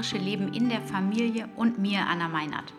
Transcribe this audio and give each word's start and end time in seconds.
vegan-vegetarische 0.00 0.18
Leben 0.18 0.52
in 0.52 0.68
der 0.68 0.80
Familie 0.80 1.48
und 1.56 1.78
mir, 1.78 2.06
Anna 2.06 2.28
Meinert. 2.28 2.72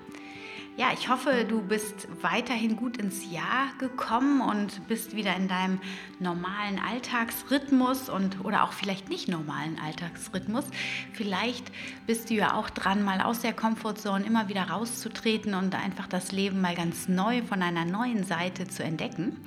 Ja, 0.77 0.87
ich 0.93 1.09
hoffe, 1.09 1.45
du 1.47 1.61
bist 1.61 2.07
weiterhin 2.21 2.77
gut 2.77 2.97
ins 2.97 3.29
Jahr 3.29 3.67
gekommen 3.77 4.41
und 4.41 4.87
bist 4.87 5.15
wieder 5.15 5.35
in 5.35 5.47
deinem 5.47 5.79
normalen 6.19 6.79
Alltagsrhythmus 6.79 8.09
und 8.09 8.43
oder 8.43 8.63
auch 8.63 8.71
vielleicht 8.71 9.09
nicht 9.09 9.27
normalen 9.27 9.77
Alltagsrhythmus. 9.85 10.65
Vielleicht 11.13 11.71
bist 12.07 12.29
du 12.29 12.35
ja 12.35 12.53
auch 12.53 12.69
dran, 12.69 13.03
mal 13.03 13.21
aus 13.21 13.41
der 13.41 13.53
Komfortzone 13.53 14.25
immer 14.25 14.47
wieder 14.47 14.63
rauszutreten 14.63 15.53
und 15.53 15.75
einfach 15.75 16.07
das 16.07 16.31
Leben 16.31 16.61
mal 16.61 16.73
ganz 16.73 17.09
neu 17.09 17.43
von 17.43 17.61
einer 17.61 17.85
neuen 17.85 18.23
Seite 18.23 18.67
zu 18.67 18.83
entdecken. 18.83 19.37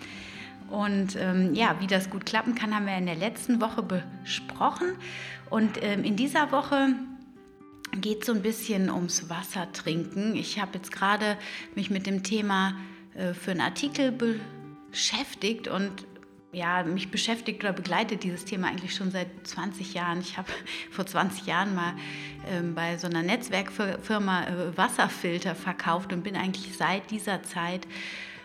Und 0.71 1.17
ähm, 1.17 1.55
ja, 1.55 1.77
wie 1.81 1.87
das 1.87 2.11
gut 2.11 2.27
klappen 2.27 2.55
kann, 2.55 2.75
haben 2.75 2.87
wir 2.87 2.97
in 2.97 3.07
der 3.07 3.17
letzten 3.17 3.61
Woche 3.61 3.83
besprochen. 3.83 4.93
Und 5.51 5.83
ähm, 5.83 6.05
in 6.05 6.17
dieser 6.17 6.53
Woche 6.53 6.95
geht 8.01 8.25
so 8.25 8.33
ein 8.33 8.43
bisschen 8.43 8.91
ums 8.91 9.29
Wasser 9.29 9.71
trinken. 9.73 10.37
Ich 10.37 10.61
habe 10.61 10.73
jetzt 10.75 10.93
gerade 10.93 11.37
mich 11.75 11.91
mit 11.91 12.07
dem 12.07 12.23
Thema 12.23 12.77
äh, 13.15 13.35
für 13.35 13.51
einen 13.53 13.61
Artikel 13.61 14.13
beschäftigt 14.91 15.69
und 15.69 16.07
ja, 16.55 16.85
mich 16.85 17.11
beschäftigt 17.11 17.65
oder 17.65 17.73
begleitet 17.73 18.23
dieses 18.23 18.45
Thema 18.45 18.69
eigentlich 18.69 18.95
schon 18.95 19.11
seit 19.11 19.29
20 19.47 19.95
Jahren. 19.95 20.21
Ich 20.21 20.39
habe 20.39 20.49
vor 20.91 21.05
20 21.05 21.47
Jahren 21.47 21.75
mal 21.75 21.95
ähm, 22.49 22.75
bei 22.75 22.97
so 22.97 23.07
einer 23.07 23.23
Netzwerkfirma 23.23 24.45
äh, 24.45 24.77
Wasserfilter 24.77 25.55
verkauft 25.55 26.13
und 26.13 26.23
bin 26.23 26.37
eigentlich 26.37 26.77
seit 26.77 27.11
dieser 27.11 27.43
Zeit 27.43 27.87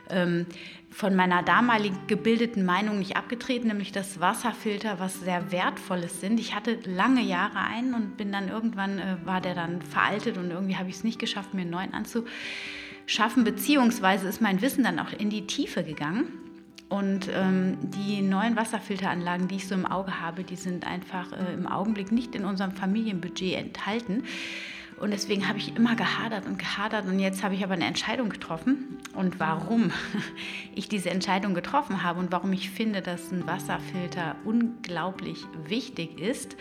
ähm, 0.09 0.45
von 0.91 1.15
meiner 1.15 1.43
damalig 1.43 1.93
gebildeten 2.07 2.65
Meinung 2.65 2.99
nicht 2.99 3.15
abgetreten, 3.15 3.67
nämlich 3.67 3.91
dass 3.91 4.19
Wasserfilter 4.19 4.99
was 4.99 5.19
sehr 5.19 5.51
Wertvolles 5.51 6.19
sind. 6.19 6.39
Ich 6.39 6.55
hatte 6.55 6.79
lange 6.85 7.21
Jahre 7.21 7.59
einen 7.59 7.93
und 7.93 8.17
bin 8.17 8.31
dann 8.31 8.49
irgendwann, 8.49 8.99
äh, 8.99 9.17
war 9.23 9.41
der 9.41 9.55
dann 9.55 9.81
veraltet 9.81 10.37
und 10.37 10.49
irgendwie 10.49 10.75
habe 10.75 10.89
ich 10.89 10.95
es 10.95 11.03
nicht 11.03 11.19
geschafft, 11.19 11.53
mir 11.53 11.61
einen 11.61 11.69
neuen 11.69 11.93
anzuschaffen, 11.93 13.43
beziehungsweise 13.43 14.27
ist 14.27 14.41
mein 14.41 14.61
Wissen 14.61 14.83
dann 14.83 14.99
auch 14.99 15.13
in 15.13 15.29
die 15.29 15.47
Tiefe 15.47 15.83
gegangen. 15.83 16.27
Und 16.89 17.29
ähm, 17.31 17.77
die 17.81 18.21
neuen 18.21 18.55
Wasserfilteranlagen, 18.55 19.47
die 19.47 19.57
ich 19.57 19.67
so 19.67 19.75
im 19.75 19.85
Auge 19.85 20.19
habe, 20.21 20.43
die 20.43 20.55
sind 20.55 20.87
einfach 20.87 21.31
äh, 21.33 21.53
im 21.53 21.67
Augenblick 21.67 22.11
nicht 22.11 22.33
in 22.33 22.45
unserem 22.45 22.71
Familienbudget 22.71 23.53
enthalten. 23.53 24.23
Und 24.99 25.11
deswegen 25.11 25.47
habe 25.47 25.57
ich 25.57 25.75
immer 25.75 25.95
gehadert 25.95 26.45
und 26.45 26.59
gehadert 26.59 27.05
und 27.05 27.19
jetzt 27.19 27.43
habe 27.43 27.55
ich 27.55 27.63
aber 27.63 27.73
eine 27.73 27.85
Entscheidung 27.85 28.29
getroffen. 28.29 28.97
Und 29.15 29.39
warum 29.39 29.91
ich 30.75 30.89
diese 30.89 31.09
Entscheidung 31.09 31.53
getroffen 31.53 32.03
habe 32.03 32.19
und 32.19 32.31
warum 32.31 32.53
ich 32.53 32.69
finde, 32.69 33.01
dass 33.01 33.31
ein 33.31 33.47
Wasserfilter 33.47 34.35
unglaublich 34.43 35.45
wichtig 35.65 36.19
ist, 36.19 36.55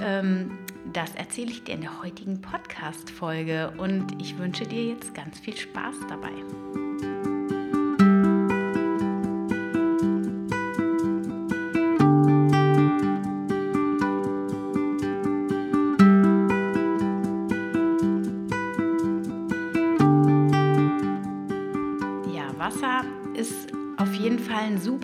ähm, 0.00 0.58
das 0.92 1.14
erzähle 1.14 1.50
ich 1.50 1.64
dir 1.64 1.74
in 1.74 1.80
der 1.82 2.02
heutigen 2.02 2.40
Podcast-Folge. 2.40 3.72
Und 3.78 4.20
ich 4.20 4.38
wünsche 4.38 4.64
dir 4.64 4.86
jetzt 4.86 5.14
ganz 5.14 5.38
viel 5.40 5.56
Spaß 5.56 5.96
dabei. 6.08 6.87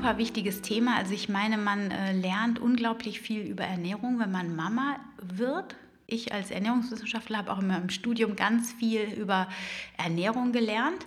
Super 0.05 0.19
wichtiges 0.19 0.61
Thema. 0.61 0.99
Also 0.99 1.15
ich 1.15 1.31
meine, 1.31 1.57
man 1.57 1.91
äh, 1.91 2.13
lernt 2.13 2.59
unglaublich 2.59 3.23
viel 3.23 3.41
über 3.41 3.65
Ernährung, 3.65 4.19
wenn 4.19 4.31
man 4.31 4.55
Mama 4.55 4.97
wird. 5.17 5.77
Ich 6.07 6.31
als 6.35 6.51
Ernährungswissenschaftler 6.51 7.39
habe 7.39 7.51
auch 7.51 7.61
in 7.61 7.69
meinem 7.69 7.89
Studium 7.89 8.37
ganz 8.37 8.71
viel 8.75 9.01
über 9.01 9.49
Ernährung 9.97 10.53
gelernt. 10.53 11.07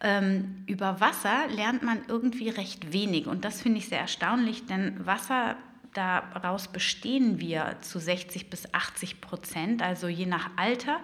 Ähm, 0.00 0.64
über 0.66 1.00
Wasser 1.00 1.46
lernt 1.54 1.84
man 1.84 2.00
irgendwie 2.08 2.48
recht 2.48 2.92
wenig 2.92 3.28
und 3.28 3.44
das 3.44 3.62
finde 3.62 3.78
ich 3.78 3.86
sehr 3.86 4.00
erstaunlich, 4.00 4.66
denn 4.66 5.06
Wasser 5.06 5.54
daraus 5.92 6.66
bestehen 6.66 7.38
wir 7.38 7.76
zu 7.82 8.00
60 8.00 8.50
bis 8.50 8.74
80 8.74 9.20
Prozent, 9.20 9.80
also 9.80 10.08
je 10.08 10.26
nach 10.26 10.50
Alter 10.56 10.98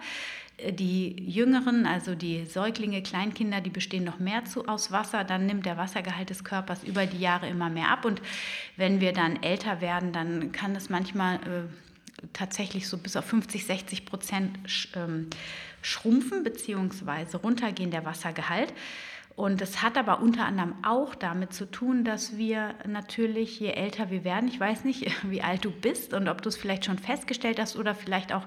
die 0.69 1.15
Jüngeren, 1.29 1.85
also 1.85 2.15
die 2.15 2.45
Säuglinge, 2.45 3.01
Kleinkinder, 3.01 3.61
die 3.61 3.69
bestehen 3.69 4.03
noch 4.03 4.19
mehr 4.19 4.45
zu, 4.45 4.67
aus 4.67 4.91
Wasser. 4.91 5.23
Dann 5.23 5.45
nimmt 5.45 5.65
der 5.65 5.77
Wassergehalt 5.77 6.29
des 6.29 6.43
Körpers 6.43 6.83
über 6.83 7.05
die 7.05 7.19
Jahre 7.19 7.47
immer 7.49 7.69
mehr 7.69 7.89
ab. 7.89 8.05
Und 8.05 8.21
wenn 8.77 9.01
wir 9.01 9.13
dann 9.13 9.41
älter 9.41 9.81
werden, 9.81 10.11
dann 10.13 10.51
kann 10.51 10.75
es 10.75 10.89
manchmal 10.89 11.35
äh, 11.37 12.27
tatsächlich 12.33 12.87
so 12.87 12.97
bis 12.97 13.15
auf 13.15 13.25
50, 13.25 13.65
60 13.65 14.05
Prozent 14.05 14.59
sch, 14.69 14.89
ähm, 14.95 15.27
schrumpfen 15.81 16.43
bzw. 16.43 17.37
runtergehen 17.37 17.91
der 17.91 18.05
Wassergehalt. 18.05 18.73
Und 19.35 19.61
es 19.61 19.81
hat 19.81 19.97
aber 19.97 20.21
unter 20.21 20.45
anderem 20.45 20.75
auch 20.83 21.15
damit 21.15 21.53
zu 21.53 21.69
tun, 21.69 22.03
dass 22.03 22.37
wir 22.37 22.75
natürlich, 22.87 23.59
je 23.59 23.69
älter 23.69 24.11
wir 24.11 24.23
werden, 24.23 24.49
ich 24.49 24.59
weiß 24.59 24.83
nicht, 24.83 25.09
wie 25.29 25.41
alt 25.41 25.63
du 25.65 25.71
bist 25.71 26.13
und 26.13 26.27
ob 26.27 26.41
du 26.41 26.49
es 26.49 26.57
vielleicht 26.57 26.85
schon 26.85 26.99
festgestellt 26.99 27.59
hast 27.59 27.75
oder 27.77 27.95
vielleicht 27.95 28.33
auch, 28.33 28.43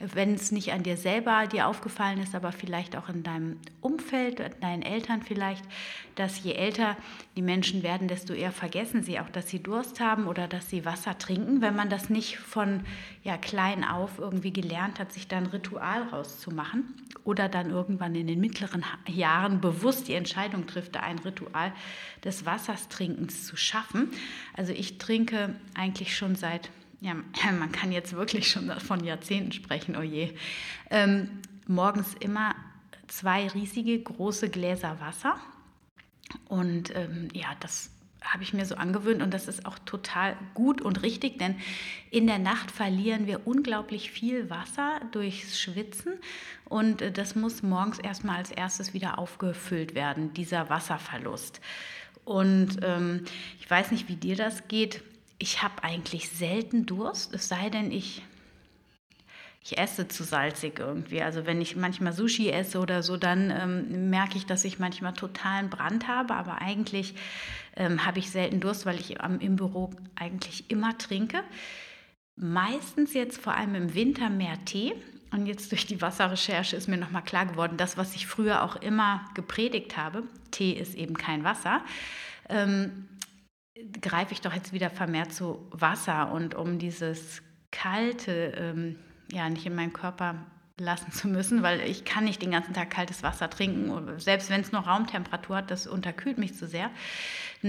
wenn 0.00 0.34
es 0.34 0.52
nicht 0.52 0.72
an 0.72 0.82
dir 0.82 0.96
selber 0.96 1.46
dir 1.46 1.68
aufgefallen 1.68 2.20
ist, 2.20 2.34
aber 2.34 2.52
vielleicht 2.52 2.96
auch 2.96 3.08
in 3.08 3.22
deinem 3.22 3.58
Umfeld, 3.80 4.40
deinen 4.60 4.82
Eltern 4.82 5.22
vielleicht, 5.22 5.64
dass 6.16 6.42
je 6.42 6.52
älter 6.52 6.96
die 7.36 7.42
Menschen 7.42 7.82
werden, 7.82 8.08
desto 8.08 8.32
eher 8.32 8.52
vergessen 8.52 9.02
sie 9.02 9.20
auch, 9.20 9.30
dass 9.30 9.48
sie 9.48 9.62
Durst 9.62 10.00
haben 10.00 10.26
oder 10.26 10.48
dass 10.48 10.68
sie 10.68 10.84
Wasser 10.84 11.18
trinken, 11.18 11.60
wenn 11.60 11.76
man 11.76 11.88
das 11.88 12.10
nicht 12.10 12.38
von 12.38 12.80
ja, 13.22 13.36
klein 13.36 13.84
auf 13.84 14.18
irgendwie 14.18 14.52
gelernt 14.52 14.98
hat, 14.98 15.12
sich 15.12 15.28
da 15.28 15.36
ein 15.36 15.46
Ritual 15.46 16.02
rauszumachen 16.02 16.94
oder 17.24 17.48
dann 17.48 17.70
irgendwann 17.70 18.14
in 18.14 18.26
den 18.26 18.40
mittleren 18.40 18.84
Jahren 19.06 19.60
bewusst 19.60 20.08
Entscheidung 20.16 20.66
trifft, 20.66 20.94
da 20.94 21.00
ein 21.00 21.18
Ritual 21.18 21.72
des 22.24 22.44
Wasserstrinkens 22.44 23.46
zu 23.46 23.56
schaffen. 23.56 24.10
Also 24.54 24.72
ich 24.72 24.98
trinke 24.98 25.54
eigentlich 25.74 26.16
schon 26.16 26.36
seit, 26.36 26.70
ja, 27.00 27.14
man 27.58 27.72
kann 27.72 27.92
jetzt 27.92 28.14
wirklich 28.14 28.50
schon 28.50 28.70
von 28.80 29.04
Jahrzehnten 29.04 29.52
sprechen, 29.52 29.96
oh 29.96 30.02
je, 30.02 30.34
ähm, 30.90 31.30
morgens 31.66 32.14
immer 32.20 32.54
zwei 33.08 33.48
riesige 33.48 34.00
große 34.00 34.50
Gläser 34.50 35.00
Wasser. 35.00 35.38
Und 36.48 36.94
ähm, 36.94 37.28
ja, 37.32 37.48
das 37.60 37.90
habe 38.26 38.42
ich 38.42 38.52
mir 38.52 38.66
so 38.66 38.74
angewöhnt 38.76 39.22
und 39.22 39.32
das 39.32 39.48
ist 39.48 39.66
auch 39.66 39.78
total 39.80 40.36
gut 40.54 40.80
und 40.80 41.02
richtig, 41.02 41.38
denn 41.38 41.56
in 42.10 42.26
der 42.26 42.38
Nacht 42.38 42.70
verlieren 42.70 43.26
wir 43.26 43.46
unglaublich 43.46 44.10
viel 44.10 44.50
Wasser 44.50 45.00
durchs 45.12 45.60
Schwitzen 45.60 46.14
und 46.64 47.02
äh, 47.02 47.12
das 47.12 47.34
muss 47.34 47.62
morgens 47.62 47.98
erstmal 47.98 48.36
als 48.36 48.50
erstes 48.50 48.94
wieder 48.94 49.18
aufgefüllt 49.18 49.94
werden, 49.94 50.32
dieser 50.34 50.68
Wasserverlust. 50.68 51.60
Und 52.24 52.78
ähm, 52.82 53.24
ich 53.60 53.70
weiß 53.70 53.92
nicht, 53.92 54.08
wie 54.08 54.16
dir 54.16 54.34
das 54.34 54.66
geht. 54.66 55.02
Ich 55.38 55.62
habe 55.62 55.84
eigentlich 55.84 56.28
selten 56.28 56.84
Durst, 56.84 57.32
es 57.32 57.48
sei 57.48 57.70
denn, 57.70 57.92
ich 57.92 58.22
ich 59.66 59.78
esse 59.78 60.06
zu 60.06 60.22
salzig 60.22 60.78
irgendwie. 60.78 61.22
Also 61.22 61.44
wenn 61.44 61.60
ich 61.60 61.74
manchmal 61.74 62.12
Sushi 62.12 62.50
esse 62.50 62.78
oder 62.78 63.02
so, 63.02 63.16
dann 63.16 63.50
ähm, 63.50 64.10
merke 64.10 64.38
ich, 64.38 64.46
dass 64.46 64.64
ich 64.64 64.78
manchmal 64.78 65.12
totalen 65.12 65.70
Brand 65.70 66.06
habe, 66.06 66.34
aber 66.34 66.62
eigentlich 66.62 67.16
ähm, 67.74 68.06
habe 68.06 68.20
ich 68.20 68.30
selten 68.30 68.60
Durst, 68.60 68.86
weil 68.86 69.00
ich 69.00 69.20
am, 69.20 69.40
im 69.40 69.56
Büro 69.56 69.90
eigentlich 70.14 70.70
immer 70.70 70.96
trinke. 70.98 71.42
Meistens 72.36 73.12
jetzt 73.12 73.40
vor 73.40 73.54
allem 73.54 73.74
im 73.74 73.94
Winter 73.94 74.30
mehr 74.30 74.64
Tee. 74.64 74.94
Und 75.32 75.46
jetzt 75.46 75.72
durch 75.72 75.84
die 75.84 76.00
Wasserrecherche 76.00 76.76
ist 76.76 76.86
mir 76.86 76.96
nochmal 76.96 77.24
klar 77.24 77.46
geworden, 77.46 77.76
das, 77.76 77.96
was 77.96 78.14
ich 78.14 78.28
früher 78.28 78.62
auch 78.62 78.76
immer 78.76 79.24
gepredigt 79.34 79.96
habe, 79.96 80.22
Tee 80.52 80.72
ist 80.74 80.94
eben 80.94 81.14
kein 81.14 81.42
Wasser, 81.42 81.82
ähm, 82.48 83.08
greife 84.00 84.32
ich 84.32 84.40
doch 84.40 84.54
jetzt 84.54 84.72
wieder 84.72 84.90
vermehrt 84.90 85.32
zu 85.32 85.66
Wasser. 85.72 86.30
Und 86.30 86.54
um 86.54 86.78
dieses 86.78 87.42
kalte, 87.72 88.52
ähm, 88.56 88.96
ja 89.32 89.48
nicht 89.48 89.66
in 89.66 89.74
meinen 89.74 89.92
Körper 89.92 90.36
lassen 90.78 91.10
zu 91.10 91.28
müssen, 91.28 91.62
weil 91.62 91.80
ich 91.80 92.04
kann 92.04 92.24
nicht 92.24 92.42
den 92.42 92.50
ganzen 92.50 92.74
Tag 92.74 92.90
kaltes 92.90 93.22
Wasser 93.22 93.48
trinken, 93.48 94.18
selbst 94.18 94.50
wenn 94.50 94.60
es 94.60 94.72
noch 94.72 94.86
Raumtemperatur 94.86 95.56
hat, 95.56 95.70
das 95.70 95.86
unterkühlt 95.86 96.36
mich 96.36 96.54
zu 96.54 96.66
sehr 96.66 96.90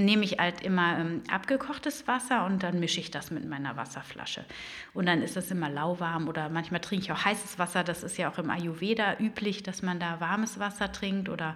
nehme 0.06 0.24
ich 0.24 0.40
halt 0.40 0.62
immer 0.62 1.00
ähm, 1.00 1.22
abgekochtes 1.32 2.08
Wasser 2.08 2.46
und 2.46 2.64
dann 2.64 2.80
mische 2.80 3.00
ich 3.00 3.12
das 3.12 3.32
mit 3.32 3.48
meiner 3.48 3.78
Wasserflasche. 3.78 4.46
Und 4.94 5.06
dann 5.06 5.22
ist 5.22 5.36
das 5.36 5.52
immer 5.52 5.70
lauwarm 5.70 6.28
oder 6.28 6.50
manchmal 6.50 6.82
trinke 6.82 7.06
ich 7.06 7.12
auch 7.12 7.24
heißes 7.24 7.60
Wasser. 7.60 7.84
Das 7.84 8.04
ist 8.04 8.18
ja 8.18 8.30
auch 8.30 8.38
im 8.38 8.50
Ayurveda 8.50 9.18
üblich, 9.20 9.64
dass 9.64 9.82
man 9.82 10.00
da 10.00 10.20
warmes 10.20 10.60
Wasser 10.60 10.92
trinkt 10.92 11.30
oder 11.30 11.56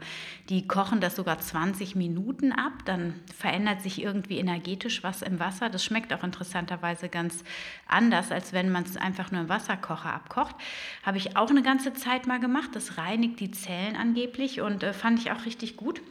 die 0.49 0.67
kochen 0.67 1.01
das 1.01 1.15
sogar 1.15 1.39
20 1.39 1.95
Minuten 1.95 2.51
ab. 2.51 2.73
Dann 2.85 3.15
verändert 3.35 3.81
sich 3.81 4.01
irgendwie 4.01 4.38
energetisch 4.38 5.03
was 5.03 5.21
im 5.21 5.39
Wasser. 5.39 5.69
Das 5.69 5.83
schmeckt 5.83 6.13
auch 6.13 6.23
interessanterweise 6.23 7.09
ganz 7.09 7.43
anders, 7.88 8.31
als 8.31 8.53
wenn 8.53 8.71
man 8.71 8.83
es 8.83 8.97
einfach 8.97 9.31
nur 9.31 9.41
im 9.41 9.49
Wasserkocher 9.49 10.13
abkocht. 10.13 10.55
Habe 11.03 11.17
ich 11.17 11.35
auch 11.38 11.49
eine 11.49 11.63
ganze 11.63 11.93
Zeit 11.93 12.27
mal 12.27 12.39
gemacht. 12.39 12.69
Das 12.73 12.97
reinigt 12.97 13.39
die 13.39 13.51
Zellen 13.51 13.95
angeblich 13.95 14.61
und 14.61 14.83
äh, 14.83 14.93
fand 14.93 15.19
ich 15.19 15.31
auch 15.31 15.45
richtig 15.45 15.77
gut. 15.77 16.01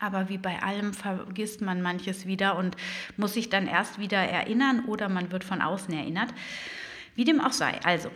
Aber 0.00 0.28
wie 0.28 0.38
bei 0.38 0.62
allem 0.62 0.92
vergisst 0.92 1.60
man 1.60 1.82
manches 1.82 2.26
wieder 2.26 2.56
und 2.56 2.76
muss 3.16 3.34
sich 3.34 3.48
dann 3.48 3.66
erst 3.66 3.98
wieder 3.98 4.18
erinnern 4.18 4.84
oder 4.86 5.08
man 5.08 5.30
wird 5.32 5.44
von 5.44 5.62
außen 5.62 5.94
erinnert. 5.94 6.28
Wie 7.14 7.24
dem 7.24 7.40
auch 7.40 7.52
sei. 7.52 7.80
Also, 7.84 8.10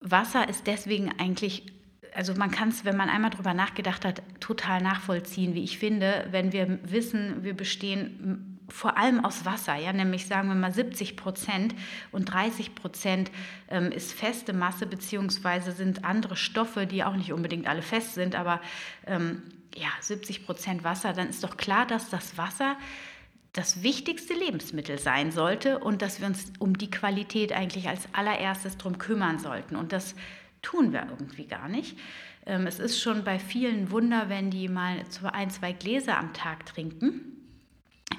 Wasser 0.00 0.48
ist 0.48 0.66
deswegen 0.66 1.12
eigentlich 1.18 1.72
also 2.14 2.34
man 2.34 2.50
kann 2.50 2.68
es, 2.68 2.84
wenn 2.84 2.96
man 2.96 3.08
einmal 3.08 3.30
darüber 3.30 3.54
nachgedacht 3.54 4.04
hat, 4.04 4.22
total 4.38 4.82
nachvollziehen, 4.82 5.54
wie 5.54 5.64
ich 5.64 5.78
finde, 5.78 6.26
wenn 6.30 6.52
wir 6.52 6.78
wissen, 6.82 7.42
wir 7.42 7.54
bestehen 7.54 8.58
vor 8.68 8.96
allem 8.96 9.24
aus 9.24 9.44
Wasser, 9.44 9.76
ja, 9.76 9.92
nämlich 9.92 10.26
sagen 10.26 10.48
wir 10.48 10.54
mal 10.54 10.72
70 10.72 11.16
Prozent 11.16 11.74
und 12.10 12.26
30 12.26 12.74
Prozent 12.74 13.30
ähm, 13.68 13.92
ist 13.92 14.12
feste 14.12 14.52
Masse 14.52 14.86
beziehungsweise 14.86 15.72
sind 15.72 16.04
andere 16.04 16.36
Stoffe, 16.36 16.86
die 16.86 17.04
auch 17.04 17.14
nicht 17.14 17.32
unbedingt 17.32 17.66
alle 17.66 17.82
fest 17.82 18.14
sind, 18.14 18.34
aber 18.34 18.60
ähm, 19.06 19.42
ja, 19.76 19.88
70 20.00 20.46
Prozent 20.46 20.84
Wasser, 20.84 21.12
dann 21.12 21.28
ist 21.28 21.44
doch 21.44 21.56
klar, 21.56 21.86
dass 21.86 22.10
das 22.10 22.36
Wasser 22.38 22.76
das 23.52 23.82
wichtigste 23.82 24.34
Lebensmittel 24.34 24.98
sein 24.98 25.30
sollte 25.30 25.78
und 25.78 26.00
dass 26.00 26.20
wir 26.20 26.26
uns 26.26 26.52
um 26.58 26.78
die 26.78 26.90
Qualität 26.90 27.52
eigentlich 27.52 27.88
als 27.88 28.08
allererstes 28.12 28.78
drum 28.78 28.98
kümmern 28.98 29.38
sollten. 29.38 29.76
Und 29.76 29.92
das 29.92 30.14
tun 30.62 30.92
wir 30.92 31.06
irgendwie 31.10 31.46
gar 31.46 31.68
nicht. 31.68 31.98
Ähm, 32.46 32.66
es 32.66 32.78
ist 32.78 33.00
schon 33.00 33.24
bei 33.24 33.38
vielen 33.38 33.90
Wunder, 33.90 34.28
wenn 34.28 34.50
die 34.50 34.68
mal 34.68 35.02
ein, 35.32 35.50
zwei 35.50 35.72
Gläser 35.72 36.18
am 36.18 36.32
Tag 36.32 36.64
trinken 36.64 37.41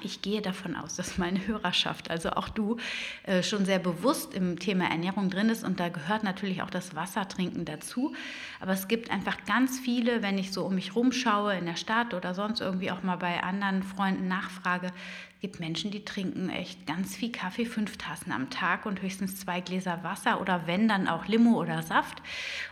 ich 0.04 0.22
gehe 0.22 0.42
davon 0.42 0.76
aus, 0.76 0.96
dass 0.96 1.18
meine 1.18 1.46
Hörerschaft, 1.46 2.10
also 2.10 2.30
auch 2.30 2.48
du, 2.48 2.76
äh, 3.24 3.42
schon 3.42 3.64
sehr 3.64 3.78
bewusst 3.78 4.34
im 4.34 4.58
Thema 4.58 4.90
Ernährung 4.90 5.30
drin 5.30 5.48
ist 5.48 5.64
und 5.64 5.80
da 5.80 5.88
gehört 5.88 6.24
natürlich 6.24 6.62
auch 6.62 6.70
das 6.70 6.94
Wassertrinken 6.94 7.64
dazu. 7.64 8.14
Aber 8.60 8.72
es 8.72 8.88
gibt 8.88 9.10
einfach 9.10 9.44
ganz 9.46 9.78
viele, 9.78 10.22
wenn 10.22 10.38
ich 10.38 10.52
so 10.52 10.64
um 10.64 10.74
mich 10.74 10.94
rumschaue 10.94 11.56
in 11.56 11.66
der 11.66 11.76
Stadt 11.76 12.14
oder 12.14 12.34
sonst 12.34 12.60
irgendwie 12.60 12.90
auch 12.90 13.02
mal 13.02 13.16
bei 13.16 13.42
anderen 13.42 13.82
Freunden 13.82 14.28
nachfrage, 14.28 14.92
gibt 15.40 15.60
Menschen, 15.60 15.90
die 15.90 16.06
trinken 16.06 16.48
echt 16.48 16.86
ganz 16.86 17.14
viel 17.14 17.30
Kaffee, 17.30 17.66
fünf 17.66 17.98
Tassen 17.98 18.32
am 18.32 18.48
Tag 18.48 18.86
und 18.86 19.02
höchstens 19.02 19.36
zwei 19.38 19.60
Gläser 19.60 20.02
Wasser 20.02 20.40
oder 20.40 20.66
wenn 20.66 20.88
dann 20.88 21.06
auch 21.06 21.26
Limo 21.26 21.60
oder 21.60 21.82
Saft 21.82 22.22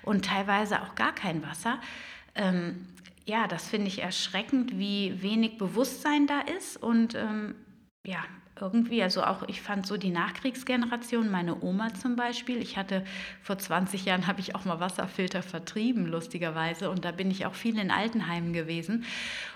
und 0.03 0.25
teilweise 0.25 0.81
auch 0.81 0.95
gar 0.95 1.15
kein 1.15 1.43
Wasser. 1.43 1.79
Ähm, 2.35 2.87
ja, 3.25 3.47
das 3.47 3.69
finde 3.69 3.89
ich 3.89 4.03
erschreckend, 4.03 4.79
wie 4.79 5.23
wenig 5.23 5.59
Bewusstsein 5.59 6.27
da 6.27 6.41
ist 6.41 6.77
und 6.77 7.15
ähm, 7.15 7.55
ja, 8.05 8.25
irgendwie, 8.61 9.03
also 9.03 9.25
auch 9.25 9.43
ich 9.49 9.61
fand 9.61 9.87
so 9.87 9.97
die 9.97 10.11
Nachkriegsgeneration, 10.11 11.31
meine 11.31 11.63
Oma 11.63 11.95
zum 11.95 12.17
Beispiel, 12.17 12.59
ich 12.59 12.77
hatte 12.77 13.05
vor 13.43 13.59
20 13.59 14.05
Jahren, 14.05 14.27
habe 14.27 14.41
ich 14.41 14.55
auch 14.55 14.65
mal 14.65 14.79
Wasserfilter 14.79 15.43
vertrieben, 15.43 16.07
lustigerweise, 16.07 16.91
und 16.91 17.05
da 17.05 17.13
bin 17.13 17.31
ich 17.31 17.47
auch 17.47 17.55
viel 17.55 17.79
in 17.79 17.91
Altenheimen 17.91 18.53
gewesen 18.53 19.05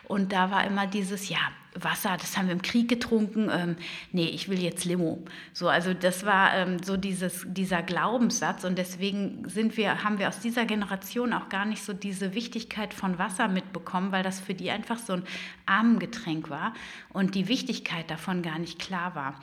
und 0.08 0.32
da 0.32 0.50
war 0.50 0.66
immer 0.66 0.86
dieses, 0.86 1.28
ja, 1.28 1.38
Wasser, 1.82 2.16
das 2.18 2.36
haben 2.36 2.46
wir 2.46 2.54
im 2.54 2.62
Krieg 2.62 2.88
getrunken, 2.88 3.50
ähm, 3.52 3.76
nee, 4.12 4.28
ich 4.28 4.48
will 4.48 4.60
jetzt 4.60 4.84
Limo. 4.84 5.22
So, 5.52 5.68
also 5.68 5.94
das 5.94 6.24
war 6.24 6.54
ähm, 6.54 6.82
so 6.82 6.96
dieses, 6.96 7.44
dieser 7.46 7.82
Glaubenssatz 7.82 8.64
und 8.64 8.78
deswegen 8.78 9.48
sind 9.48 9.76
wir, 9.76 10.02
haben 10.02 10.18
wir 10.18 10.28
aus 10.28 10.40
dieser 10.40 10.64
Generation 10.64 11.32
auch 11.32 11.48
gar 11.48 11.64
nicht 11.64 11.82
so 11.82 11.92
diese 11.92 12.34
Wichtigkeit 12.34 12.94
von 12.94 13.18
Wasser 13.18 13.48
mitbekommen, 13.48 14.12
weil 14.12 14.22
das 14.22 14.40
für 14.40 14.54
die 14.54 14.70
einfach 14.70 14.98
so 14.98 15.14
ein 15.14 15.24
Armengetränk 15.66 16.50
war 16.50 16.72
und 17.12 17.34
die 17.34 17.48
Wichtigkeit 17.48 18.10
davon 18.10 18.42
gar 18.42 18.58
nicht 18.58 18.78
klar 18.78 19.14
war. 19.14 19.40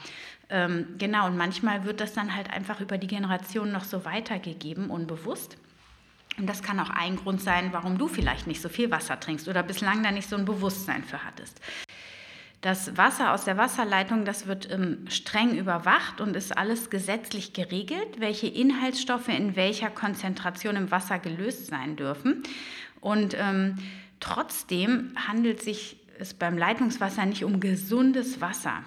Ähm, 0.49 0.87
genau, 0.97 1.27
und 1.27 1.37
manchmal 1.37 1.85
wird 1.85 2.01
das 2.01 2.13
dann 2.13 2.35
halt 2.35 2.51
einfach 2.51 2.81
über 2.81 2.97
die 2.97 3.07
Generation 3.07 3.71
noch 3.71 3.83
so 3.83 4.05
weitergegeben, 4.05 4.89
unbewusst. 4.89 5.57
Und 6.37 6.47
das 6.47 6.63
kann 6.63 6.79
auch 6.79 6.89
ein 6.89 7.15
Grund 7.15 7.41
sein, 7.41 7.69
warum 7.73 7.97
du 7.97 8.07
vielleicht 8.07 8.47
nicht 8.47 8.61
so 8.61 8.69
viel 8.69 8.89
Wasser 8.91 9.19
trinkst 9.19 9.47
oder 9.47 9.63
bislang 9.63 10.03
da 10.03 10.11
nicht 10.11 10.29
so 10.29 10.35
ein 10.35 10.45
Bewusstsein 10.45 11.03
für 11.03 11.23
hattest. 11.23 11.59
Das 12.61 12.95
Wasser 12.95 13.33
aus 13.33 13.43
der 13.43 13.57
Wasserleitung, 13.57 14.23
das 14.23 14.47
wird 14.47 14.71
ähm, 14.71 15.05
streng 15.09 15.57
überwacht 15.57 16.21
und 16.21 16.35
ist 16.37 16.57
alles 16.57 16.89
gesetzlich 16.89 17.51
geregelt, 17.51 18.19
welche 18.19 18.47
Inhaltsstoffe 18.47 19.27
in 19.27 19.57
welcher 19.57 19.89
Konzentration 19.89 20.77
im 20.77 20.89
Wasser 20.89 21.19
gelöst 21.19 21.67
sein 21.67 21.97
dürfen. 21.97 22.43
Und 23.01 23.35
ähm, 23.37 23.75
trotzdem 24.21 25.11
handelt 25.27 25.61
sich 25.61 25.97
es 26.17 26.33
beim 26.33 26.57
Leitungswasser 26.57 27.25
nicht 27.25 27.43
um 27.43 27.59
gesundes 27.59 28.39
Wasser. 28.39 28.83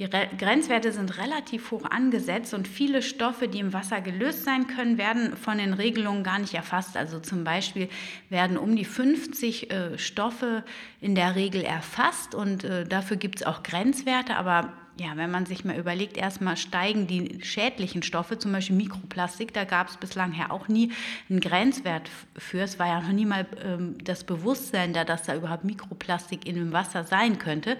Die 0.00 0.06
Re 0.06 0.30
Grenzwerte 0.38 0.92
sind 0.92 1.18
relativ 1.18 1.70
hoch 1.70 1.84
angesetzt 1.84 2.54
und 2.54 2.66
viele 2.66 3.02
Stoffe, 3.02 3.48
die 3.48 3.58
im 3.58 3.74
Wasser 3.74 4.00
gelöst 4.00 4.44
sein 4.44 4.66
können, 4.66 4.96
werden 4.96 5.36
von 5.36 5.58
den 5.58 5.74
Regelungen 5.74 6.24
gar 6.24 6.38
nicht 6.38 6.54
erfasst. 6.54 6.96
Also 6.96 7.20
zum 7.20 7.44
Beispiel 7.44 7.90
werden 8.30 8.56
um 8.56 8.76
die 8.76 8.86
50 8.86 9.70
äh, 9.70 9.98
Stoffe 9.98 10.64
in 11.02 11.14
der 11.14 11.36
Regel 11.36 11.62
erfasst 11.62 12.34
und 12.34 12.64
äh, 12.64 12.86
dafür 12.86 13.18
gibt 13.18 13.40
es 13.40 13.46
auch 13.46 13.62
Grenzwerte, 13.62 14.36
aber 14.36 14.72
ja, 14.98 15.16
wenn 15.16 15.30
man 15.30 15.46
sich 15.46 15.64
mal 15.64 15.78
überlegt, 15.78 16.16
erstmal 16.16 16.56
steigen 16.56 17.06
die 17.06 17.42
schädlichen 17.42 18.02
Stoffe, 18.02 18.38
zum 18.38 18.52
Beispiel 18.52 18.76
Mikroplastik, 18.76 19.54
da 19.54 19.64
gab 19.64 19.88
es 19.88 19.96
bislang 19.96 20.34
ja 20.34 20.50
auch 20.50 20.68
nie 20.68 20.92
einen 21.28 21.40
Grenzwert 21.40 22.10
für. 22.36 22.60
Es 22.60 22.78
war 22.78 22.86
ja 22.86 23.00
noch 23.00 23.12
nie 23.12 23.24
mal 23.24 23.46
ähm, 23.64 23.96
das 24.04 24.24
Bewusstsein 24.24 24.92
da, 24.92 25.04
dass 25.04 25.22
da 25.22 25.34
überhaupt 25.34 25.64
Mikroplastik 25.64 26.46
in 26.46 26.56
dem 26.56 26.72
Wasser 26.72 27.04
sein 27.04 27.38
könnte. 27.38 27.78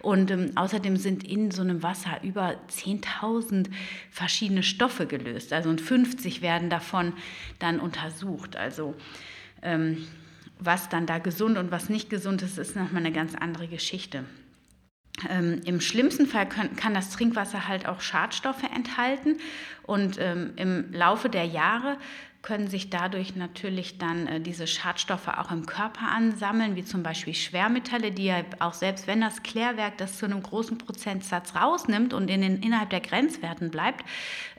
Und 0.00 0.30
ähm, 0.30 0.52
außerdem 0.54 0.96
sind 0.96 1.24
in 1.24 1.50
so 1.50 1.62
einem 1.62 1.82
Wasser 1.82 2.22
über 2.22 2.56
10.000 2.70 3.68
verschiedene 4.10 4.62
Stoffe 4.62 5.06
gelöst. 5.06 5.52
Also 5.52 5.68
und 5.68 5.80
50 5.80 6.40
werden 6.40 6.70
davon 6.70 7.12
dann 7.58 7.78
untersucht. 7.78 8.56
Also 8.56 8.94
ähm, 9.62 10.06
was 10.58 10.88
dann 10.88 11.06
da 11.06 11.18
gesund 11.18 11.58
und 11.58 11.70
was 11.70 11.88
nicht 11.88 12.08
gesund 12.08 12.42
ist, 12.42 12.58
ist 12.58 12.76
nochmal 12.76 13.02
eine 13.02 13.12
ganz 13.12 13.34
andere 13.34 13.68
Geschichte. 13.68 14.24
Ähm, 15.28 15.60
Im 15.64 15.80
schlimmsten 15.80 16.26
Fall 16.26 16.48
können, 16.48 16.76
kann 16.76 16.94
das 16.94 17.10
Trinkwasser 17.10 17.68
halt 17.68 17.86
auch 17.86 18.00
Schadstoffe 18.00 18.64
enthalten. 18.74 19.36
Und 19.82 20.18
ähm, 20.18 20.52
im 20.56 20.92
Laufe 20.92 21.28
der 21.28 21.44
Jahre 21.44 21.98
können 22.44 22.68
sich 22.68 22.90
dadurch 22.90 23.36
natürlich 23.36 23.96
dann 23.96 24.26
äh, 24.26 24.40
diese 24.40 24.66
Schadstoffe 24.66 25.28
auch 25.28 25.50
im 25.50 25.66
Körper 25.66 26.08
ansammeln, 26.08 26.76
wie 26.76 26.84
zum 26.84 27.02
Beispiel 27.02 27.34
Schwermetalle, 27.34 28.12
die 28.12 28.26
ja 28.26 28.42
auch 28.58 28.74
selbst 28.74 29.06
wenn 29.06 29.20
das 29.20 29.42
Klärwerk 29.42 29.96
das 29.98 30.18
zu 30.18 30.26
einem 30.26 30.42
großen 30.42 30.76
Prozentsatz 30.76 31.54
rausnimmt 31.54 32.12
und 32.12 32.28
in 32.28 32.42
den, 32.42 32.62
innerhalb 32.62 32.90
der 32.90 33.00
Grenzwerten 33.00 33.70
bleibt, 33.70 34.04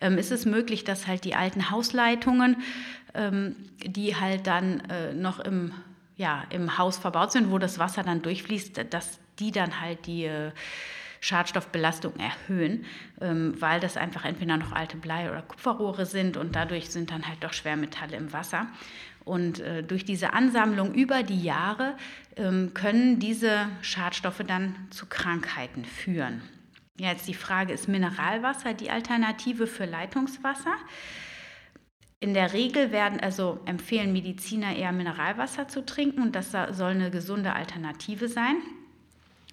ähm, 0.02 0.18
ist 0.18 0.32
es 0.32 0.46
möglich, 0.46 0.84
dass 0.84 1.06
halt 1.06 1.26
die 1.26 1.36
alten 1.36 1.70
Hausleitungen, 1.70 2.58
ähm, 3.14 3.56
die 3.86 4.16
halt 4.16 4.48
dann 4.48 4.80
äh, 4.90 5.14
noch 5.14 5.40
im 5.40 5.72
ja, 6.18 6.44
im 6.50 6.78
Haus 6.78 6.98
verbaut 6.98 7.34
sind, 7.34 7.52
wo 7.52 7.58
das 7.58 7.78
Wasser 7.78 8.02
dann 8.02 8.22
durchfließt, 8.22 8.86
dass 8.90 9.20
die 9.40 9.52
dann 9.52 9.82
halt 9.82 10.06
die 10.06 10.26
äh, 10.26 10.52
Schadstoffbelastung 11.26 12.14
erhöhen, 12.18 12.86
ähm, 13.20 13.60
weil 13.60 13.80
das 13.80 13.98
einfach 13.98 14.26
entweder 14.26 14.58
noch 14.58 14.72
alte 14.72 14.98
Blei- 14.98 15.32
oder 15.32 15.42
Kupferrohre 15.42 16.06
sind 16.06 16.38
und 16.38 16.56
dadurch 16.56 16.92
sind 16.92 17.12
dann 17.12 17.28
halt 17.28 17.44
doch 17.44 17.54
Schwermetalle 17.54 18.16
im 18.16 18.32
Wasser. 18.32 18.68
Und 19.24 19.60
äh, 19.60 19.82
durch 19.82 20.06
diese 20.06 20.34
Ansammlung 20.34 20.94
über 20.94 21.24
die 21.24 21.42
Jahre 21.42 21.98
ähm, 22.36 22.76
können 22.76 23.18
diese 23.18 23.68
Schadstoffe 23.82 24.44
dann 24.46 24.76
zu 24.92 25.08
Krankheiten 25.08 25.84
führen. 25.84 26.44
Jetzt 26.98 27.28
die 27.28 27.34
Frage, 27.34 27.74
ist 27.74 27.88
Mineralwasser 27.88 28.74
die 28.74 28.92
Alternative 28.92 29.66
für 29.66 29.86
Leitungswasser? 29.86 30.76
In 32.20 32.34
der 32.34 32.54
Regel 32.54 32.92
werden 32.92 33.20
also 33.20 33.60
empfehlen 33.66 34.14
Mediziner 34.14 34.76
eher 34.76 34.92
Mineralwasser 34.92 35.68
zu 35.68 35.86
trinken 35.86 36.22
und 36.22 36.36
das 36.36 36.52
soll 36.52 36.92
eine 36.92 37.12
gesunde 37.12 37.54
Alternative 37.54 38.28
sein. 38.28 38.58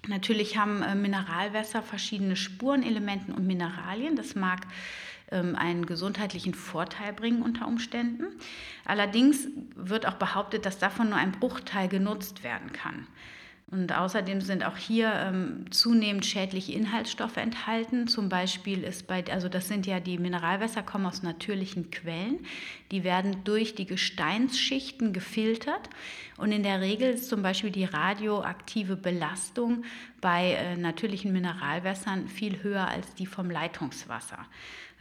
Natürlich 0.07 0.57
haben 0.57 0.81
äh, 0.81 0.95
Mineralwässer 0.95 1.81
verschiedene 1.81 2.35
Spurenelementen 2.35 3.33
und 3.33 3.47
Mineralien. 3.47 4.15
Das 4.15 4.35
mag 4.35 4.61
ähm, 5.31 5.55
einen 5.55 5.85
gesundheitlichen 5.85 6.53
Vorteil 6.53 7.13
bringen 7.13 7.41
unter 7.41 7.67
Umständen. 7.67 8.25
Allerdings 8.85 9.47
wird 9.75 10.05
auch 10.05 10.15
behauptet, 10.15 10.65
dass 10.65 10.77
davon 10.77 11.09
nur 11.09 11.17
ein 11.17 11.31
Bruchteil 11.31 11.87
genutzt 11.87 12.43
werden 12.43 12.73
kann. 12.73 13.07
Und 13.73 13.91
außerdem 13.91 14.39
sind 14.39 14.63
auch 14.63 14.77
hier 14.77 15.11
ähm, 15.11 15.65
zunehmend 15.71 16.27
schädliche 16.27 16.73
Inhaltsstoffe 16.73 17.37
enthalten. 17.37 18.07
Zum 18.07 18.29
Beispiel 18.29 18.83
ist 18.83 19.07
bei, 19.07 19.25
also 19.31 19.49
das 19.49 19.67
sind 19.67 19.87
ja 19.87 19.99
die 19.99 20.19
Mineralwässer, 20.19 20.83
kommen 20.83 21.07
aus 21.07 21.23
natürlichen 21.23 21.89
Quellen. 21.89 22.45
Die 22.91 23.03
werden 23.03 23.43
durch 23.45 23.73
die 23.73 23.87
Gesteinsschichten 23.87 25.11
gefiltert. 25.11 25.89
Und 26.37 26.51
in 26.51 26.61
der 26.61 26.81
Regel 26.81 27.13
ist 27.13 27.29
zum 27.29 27.41
Beispiel 27.41 27.71
die 27.71 27.85
radioaktive 27.85 28.95
Belastung 28.95 29.85
bei 30.21 30.51
äh, 30.51 30.77
natürlichen 30.77 31.33
Mineralwässern 31.33 32.27
viel 32.27 32.61
höher 32.61 32.87
als 32.87 33.15
die 33.15 33.25
vom 33.25 33.49
Leitungswasser. 33.49 34.45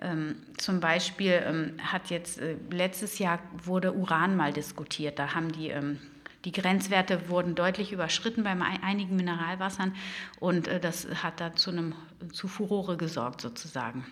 Ähm, 0.00 0.36
zum 0.56 0.80
Beispiel 0.80 1.42
ähm, 1.44 1.74
hat 1.82 2.08
jetzt 2.08 2.40
äh, 2.40 2.56
letztes 2.70 3.18
Jahr 3.18 3.38
wurde 3.52 3.92
Uran 3.92 4.34
mal 4.34 4.54
diskutiert. 4.54 5.18
Da 5.18 5.34
haben 5.34 5.52
die 5.52 5.68
ähm, 5.68 5.98
die 6.44 6.52
Grenzwerte 6.52 7.28
wurden 7.28 7.54
deutlich 7.54 7.92
überschritten 7.92 8.44
bei 8.44 8.56
einigen 8.82 9.16
Mineralwassern 9.16 9.94
und 10.40 10.68
äh, 10.68 10.80
das 10.80 11.06
hat 11.22 11.40
da 11.40 11.54
zu, 11.54 11.70
einem, 11.70 11.94
zu 12.32 12.48
Furore 12.48 12.96
gesorgt 12.96 13.40
sozusagen. 13.40 14.04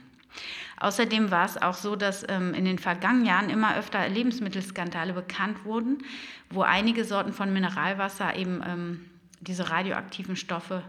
Außerdem 0.78 1.30
war 1.30 1.44
es 1.44 1.60
auch 1.60 1.74
so, 1.74 1.96
dass 1.96 2.24
ähm, 2.28 2.54
in 2.54 2.64
den 2.64 2.78
vergangenen 2.78 3.26
Jahren 3.26 3.50
immer 3.50 3.76
öfter 3.76 4.08
Lebensmittelskandale 4.08 5.12
bekannt 5.12 5.64
wurden, 5.64 6.04
wo 6.50 6.62
einige 6.62 7.04
Sorten 7.04 7.32
von 7.32 7.52
Mineralwasser 7.52 8.36
eben 8.36 8.62
ähm, 8.64 9.10
diese 9.40 9.70
radioaktiven 9.70 10.36
Stoffe 10.36 10.82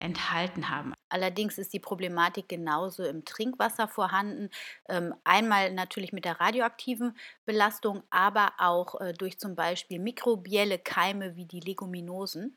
enthalten 0.00 0.68
haben. 0.68 0.94
Allerdings 1.08 1.58
ist 1.58 1.72
die 1.72 1.80
Problematik 1.80 2.48
genauso 2.48 3.04
im 3.04 3.24
Trinkwasser 3.24 3.88
vorhanden. 3.88 4.50
Ähm, 4.88 5.14
einmal 5.24 5.72
natürlich 5.72 6.12
mit 6.12 6.24
der 6.24 6.40
radioaktiven 6.40 7.16
Belastung, 7.44 8.02
aber 8.10 8.52
auch 8.58 9.00
äh, 9.00 9.12
durch 9.12 9.38
zum 9.38 9.54
Beispiel 9.54 9.98
mikrobielle 9.98 10.78
Keime 10.78 11.36
wie 11.36 11.46
die 11.46 11.60
Leguminosen. 11.60 12.56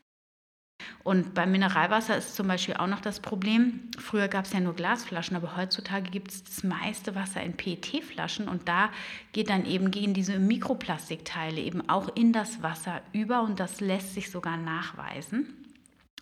Und 1.03 1.33
beim 1.33 1.51
Mineralwasser 1.51 2.17
ist 2.17 2.35
zum 2.35 2.47
Beispiel 2.47 2.75
auch 2.75 2.87
noch 2.87 3.01
das 3.01 3.19
Problem, 3.19 3.89
früher 3.97 4.27
gab 4.27 4.45
es 4.45 4.53
ja 4.53 4.59
nur 4.59 4.75
Glasflaschen, 4.75 5.35
aber 5.35 5.55
heutzutage 5.55 6.11
gibt 6.11 6.31
es 6.31 6.43
das 6.43 6.63
meiste 6.63 7.15
Wasser 7.15 7.41
in 7.41 7.55
PET-Flaschen 7.55 8.47
und 8.47 8.67
da 8.67 8.91
geht 9.31 9.49
dann 9.49 9.65
eben, 9.65 9.89
gehen 9.89 10.13
diese 10.13 10.37
Mikroplastikteile 10.37 11.61
eben 11.61 11.87
auch 11.89 12.15
in 12.15 12.33
das 12.33 12.61
Wasser 12.61 13.01
über 13.11 13.41
und 13.41 13.59
das 13.59 13.79
lässt 13.79 14.13
sich 14.13 14.29
sogar 14.29 14.57
nachweisen. 14.57 15.66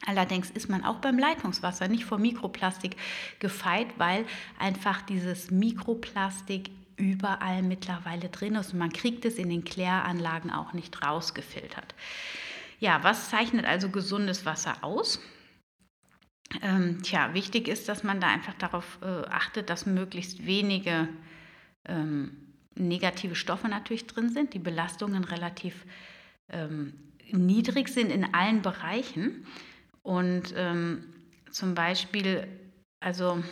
Allerdings 0.06 0.52
ist 0.52 0.70
man 0.70 0.84
auch 0.84 0.98
beim 0.98 1.18
Leitungswasser 1.18 1.88
nicht 1.88 2.06
vor 2.06 2.18
Mikroplastik 2.18 2.96
gefeit, 3.40 3.88
weil 3.98 4.25
einfach 4.60 5.02
dieses 5.02 5.52
Mikroplastik 5.52 6.70
überall 6.98 7.62
mittlerweile 7.62 8.30
drin 8.30 8.56
ist 8.56 8.74
und 8.74 8.80
man 8.80 8.94
kriegt 8.94 9.25
es 9.25 9.36
in 9.36 9.50
den 9.50 9.64
Kläranlagen 9.64 10.52
auch 10.52 10.74
nicht 10.74 11.06
rausgefiltert. 11.06 11.96
Ja, 12.80 13.04
was 13.04 13.30
zeichnet 13.30 13.66
also 13.66 13.90
gesundes 13.90 14.46
Wasser 14.46 14.78
aus? 14.82 15.20
Ähm, 16.62 17.02
tja, 17.04 17.34
wichtig 17.34 17.68
ist, 17.68 17.90
dass 17.90 18.04
man 18.04 18.20
da 18.20 18.28
einfach 18.28 18.54
darauf 18.54 19.00
äh, 19.02 19.25
achtet, 19.28 19.70
dass 19.70 19.86
möglichst 19.86 20.46
wenige 20.46 21.10
ähm, 21.86 22.38
negative 22.75 23.36
Stoffe 23.36 23.68
natürlich 23.68 24.08
drin 24.08 24.30
sind, 24.30 24.54
die 24.54 24.60
Belastungen 24.60 25.24
relativ 25.24 25.86
ähm, 26.50 26.94
niedrig 27.32 27.90
sind 27.90 28.12
in 28.12 28.34
allen 28.34 28.62
Bereichen. 28.62 29.46
Und 30.06 30.54
ähm, 30.56 31.04
zum 31.50 31.74
Beispiel, 31.74 32.48
also 33.00 33.44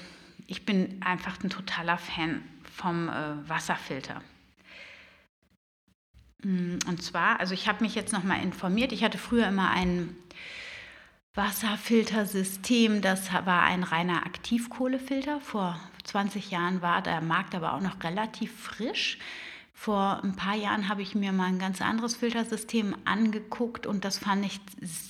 ich 0.45 0.67
bin 0.67 1.01
einfach 1.03 1.43
ein 1.43 1.49
totaler 1.49 1.97
Fan 1.97 2.43
vom 2.63 3.09
äh, 3.09 3.49
Wasserfilter. 3.49 4.21
Mm, 6.43 6.77
und 6.87 7.01
zwar, 7.01 7.39
also 7.39 7.55
ich 7.55 7.67
habe 7.67 7.83
mich 7.83 7.95
jetzt 7.95 8.13
nochmal 8.13 8.43
informiert. 8.43 8.91
Ich 8.91 9.03
hatte 9.03 9.17
früher 9.17 9.47
immer 9.47 9.71
ein 9.71 10.15
Wasserfiltersystem, 11.33 13.01
das 13.01 13.33
war 13.33 13.63
ein 13.63 13.81
reiner 13.81 14.23
Aktivkohlefilter. 14.27 15.41
Vor 15.41 15.79
20 16.03 16.51
Jahren 16.51 16.83
war 16.83 17.01
der 17.01 17.21
Markt 17.21 17.55
aber 17.55 17.73
auch 17.73 17.81
noch 17.81 18.03
relativ 18.03 18.55
frisch. 18.55 19.17
Vor 19.73 20.23
ein 20.23 20.35
paar 20.35 20.55
Jahren 20.55 20.87
habe 20.87 21.01
ich 21.01 21.15
mir 21.15 21.33
mal 21.33 21.47
ein 21.47 21.59
ganz 21.59 21.81
anderes 21.81 22.15
Filtersystem 22.15 22.95
angeguckt 23.05 23.85
und 23.85 24.05
das 24.05 24.17
fand 24.17 24.45
ich 24.45 24.61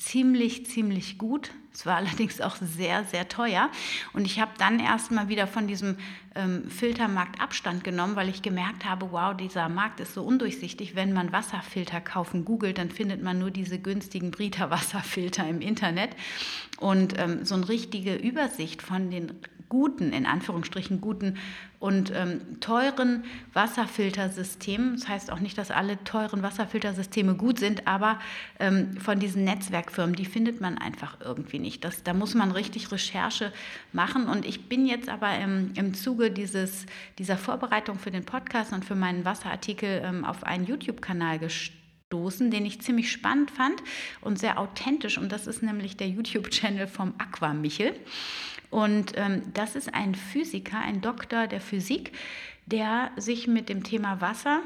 ziemlich, 0.02 0.66
ziemlich 0.66 1.18
gut. 1.18 1.52
Es 1.74 1.86
war 1.86 1.96
allerdings 1.98 2.40
auch 2.40 2.56
sehr, 2.56 3.04
sehr 3.04 3.28
teuer. 3.28 3.70
Und 4.14 4.26
ich 4.26 4.40
habe 4.40 4.52
dann 4.58 4.80
erst 4.80 5.12
mal 5.12 5.28
wieder 5.28 5.48
von 5.48 5.68
diesem 5.68 5.98
ähm, 6.36 6.70
Filtermarkt 6.70 7.42
Abstand 7.42 7.84
genommen, 7.84 8.16
weil 8.16 8.30
ich 8.30 8.42
gemerkt 8.42 8.86
habe, 8.86 9.12
wow, 9.12 9.36
dieser 9.36 9.70
Markt 9.70 10.00
ist 10.00 10.14
so 10.14 10.24
undurchsichtig. 10.24 10.96
Wenn 10.96 11.14
man 11.14 11.32
Wasserfilter 11.32 12.02
kaufen 12.02 12.46
googelt, 12.46 12.78
dann 12.78 12.90
findet 12.90 13.22
man 13.22 13.40
nur 13.40 13.52
diese 13.52 13.80
günstigen 13.80 14.32
Brita 14.32 14.70
Wasserfilter 14.70 15.48
im 15.48 15.62
Internet. 15.62 16.16
Und 16.80 17.20
ähm, 17.20 17.46
so 17.46 17.56
eine 17.56 17.68
richtige 17.68 18.16
Übersicht 18.16 18.82
von 18.82 19.12
den 19.12 19.34
guten, 19.74 20.14
in 20.14 20.28
Anführungsstrichen 20.28 21.02
guten 21.02 21.40
und 21.80 22.14
ähm, 22.16 22.60
teuren 22.60 23.24
Wasserfiltersystemen. 23.54 24.98
Das 24.98 25.08
heißt 25.08 25.32
auch 25.32 25.40
nicht, 25.40 25.58
dass 25.58 25.72
alle 25.72 26.02
teuren 26.04 26.44
Wasserfiltersysteme 26.44 27.34
gut 27.34 27.58
sind, 27.58 27.88
aber 27.88 28.20
ähm, 28.60 28.96
von 28.98 29.18
diesen 29.18 29.44
Netzwerkfirmen, 29.46 30.16
die 30.16 30.26
findet 30.26 30.62
man 30.62 30.78
einfach 30.78 31.18
irgendwie 31.22 31.58
nicht. 31.58 31.84
Das, 31.84 32.04
da 32.04 32.14
muss 32.14 32.36
man 32.36 32.52
richtig 32.52 32.92
Recherche 32.92 33.52
machen. 33.94 34.28
Und 34.28 34.46
ich 34.46 34.70
bin 34.70 34.86
jetzt 34.86 35.10
aber 35.10 35.36
im, 35.40 35.72
im 35.74 35.96
Zuge 35.96 36.30
dieses, 36.30 36.86
dieser 37.18 37.38
Vorbereitung 37.38 37.98
für 37.98 38.12
den 38.12 38.26
Podcast 38.26 38.74
und 38.74 38.86
für 38.86 38.96
meinen 38.96 39.26
Wasserartikel 39.26 40.04
ähm, 40.06 40.24
auf 40.24 40.44
einen 40.44 40.68
YouTube-Kanal 40.68 41.40
gestoßen 41.40 41.82
den 42.52 42.64
ich 42.64 42.80
ziemlich 42.80 43.12
spannend 43.12 43.50
fand 43.50 43.82
und 44.22 44.38
sehr 44.38 44.60
authentisch. 44.60 45.18
Und 45.18 45.32
das 45.32 45.48
ist 45.48 45.64
nämlich 45.64 45.98
der 45.98 46.08
YouTube-Channel 46.10 46.86
vom 46.86 47.16
Aqua 47.18 47.54
Michel. 47.54 47.96
Und 48.74 49.14
ähm, 49.18 49.44
das 49.54 49.76
ist 49.76 49.94
ein 49.94 50.16
Physiker, 50.16 50.80
ein 50.80 51.00
Doktor 51.00 51.46
der 51.46 51.62
Physik, 51.62 52.12
der 52.66 53.12
sich 53.18 53.48
mit 53.48 53.70
dem 53.70 53.84
Thema 53.84 54.20
Wasser 54.20 54.62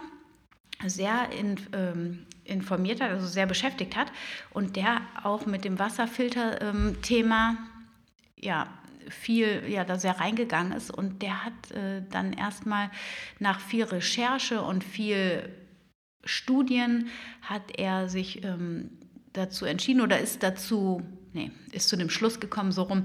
sehr 0.85 1.29
in, 1.37 1.59
ähm, 1.73 2.25
informiert 2.45 3.01
hat, 3.01 3.11
also 3.11 3.27
sehr 3.27 3.47
beschäftigt 3.47 3.97
hat 3.97 4.13
und 4.51 4.77
der 4.77 5.01
auch 5.23 5.45
mit 5.45 5.65
dem 5.65 5.77
Wasserfilter-Thema 5.77 7.49
ähm, 7.49 7.57
ja, 8.39 8.67
viel, 9.09 9.63
ja, 9.67 9.83
da 9.83 9.99
sehr 9.99 10.21
reingegangen 10.21 10.71
ist. 10.71 10.89
Und 10.89 11.21
der 11.21 11.43
hat 11.43 11.71
äh, 11.71 12.01
dann 12.09 12.31
erstmal 12.31 12.89
nach 13.39 13.59
viel 13.59 13.83
Recherche 13.83 14.61
und 14.61 14.85
viel 14.85 15.49
Studien 16.23 17.09
hat 17.41 17.77
er 17.77 18.07
sich 18.07 18.45
ähm, 18.45 18.91
dazu 19.33 19.65
entschieden 19.65 19.99
oder 19.99 20.17
ist 20.17 20.43
dazu 20.43 21.01
nee, 21.33 21.51
ist 21.71 21.89
zu 21.89 21.97
dem 21.97 22.09
Schluss 22.09 22.39
gekommen, 22.39 22.71
so 22.71 22.83
rum, 22.83 23.03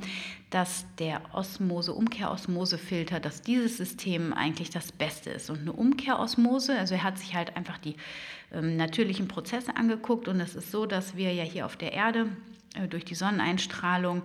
dass 0.51 0.87
der 0.99 1.23
Osmose, 1.33 1.93
Umkehrosmosefilter, 1.93 3.21
dass 3.21 3.43
dieses 3.43 3.77
System 3.77 4.33
eigentlich 4.33 4.71
das 4.71 4.93
Beste 4.93 5.31
ist. 5.31 5.51
Und 5.51 5.61
eine 5.61 5.73
Umkehrosmose, 5.73 6.79
also 6.79 6.95
er 6.95 7.03
hat 7.03 7.19
sich 7.19 7.35
halt 7.35 7.57
einfach 7.57 7.79
die 7.79 7.97
ähm, 8.53 8.77
natürlichen 8.77 9.29
Prozesse 9.29 9.77
angeguckt 9.77 10.29
und 10.29 10.41
es 10.41 10.55
ist 10.55 10.71
so, 10.71 10.87
dass 10.87 11.17
wir 11.17 11.33
ja 11.33 11.45
hier 11.45 11.67
auf 11.67 11.77
der 11.77 11.93
Erde 11.93 12.29
äh, 12.75 12.89
durch 12.89 13.05
die 13.05 13.15
Sonneneinstrahlung 13.15 14.23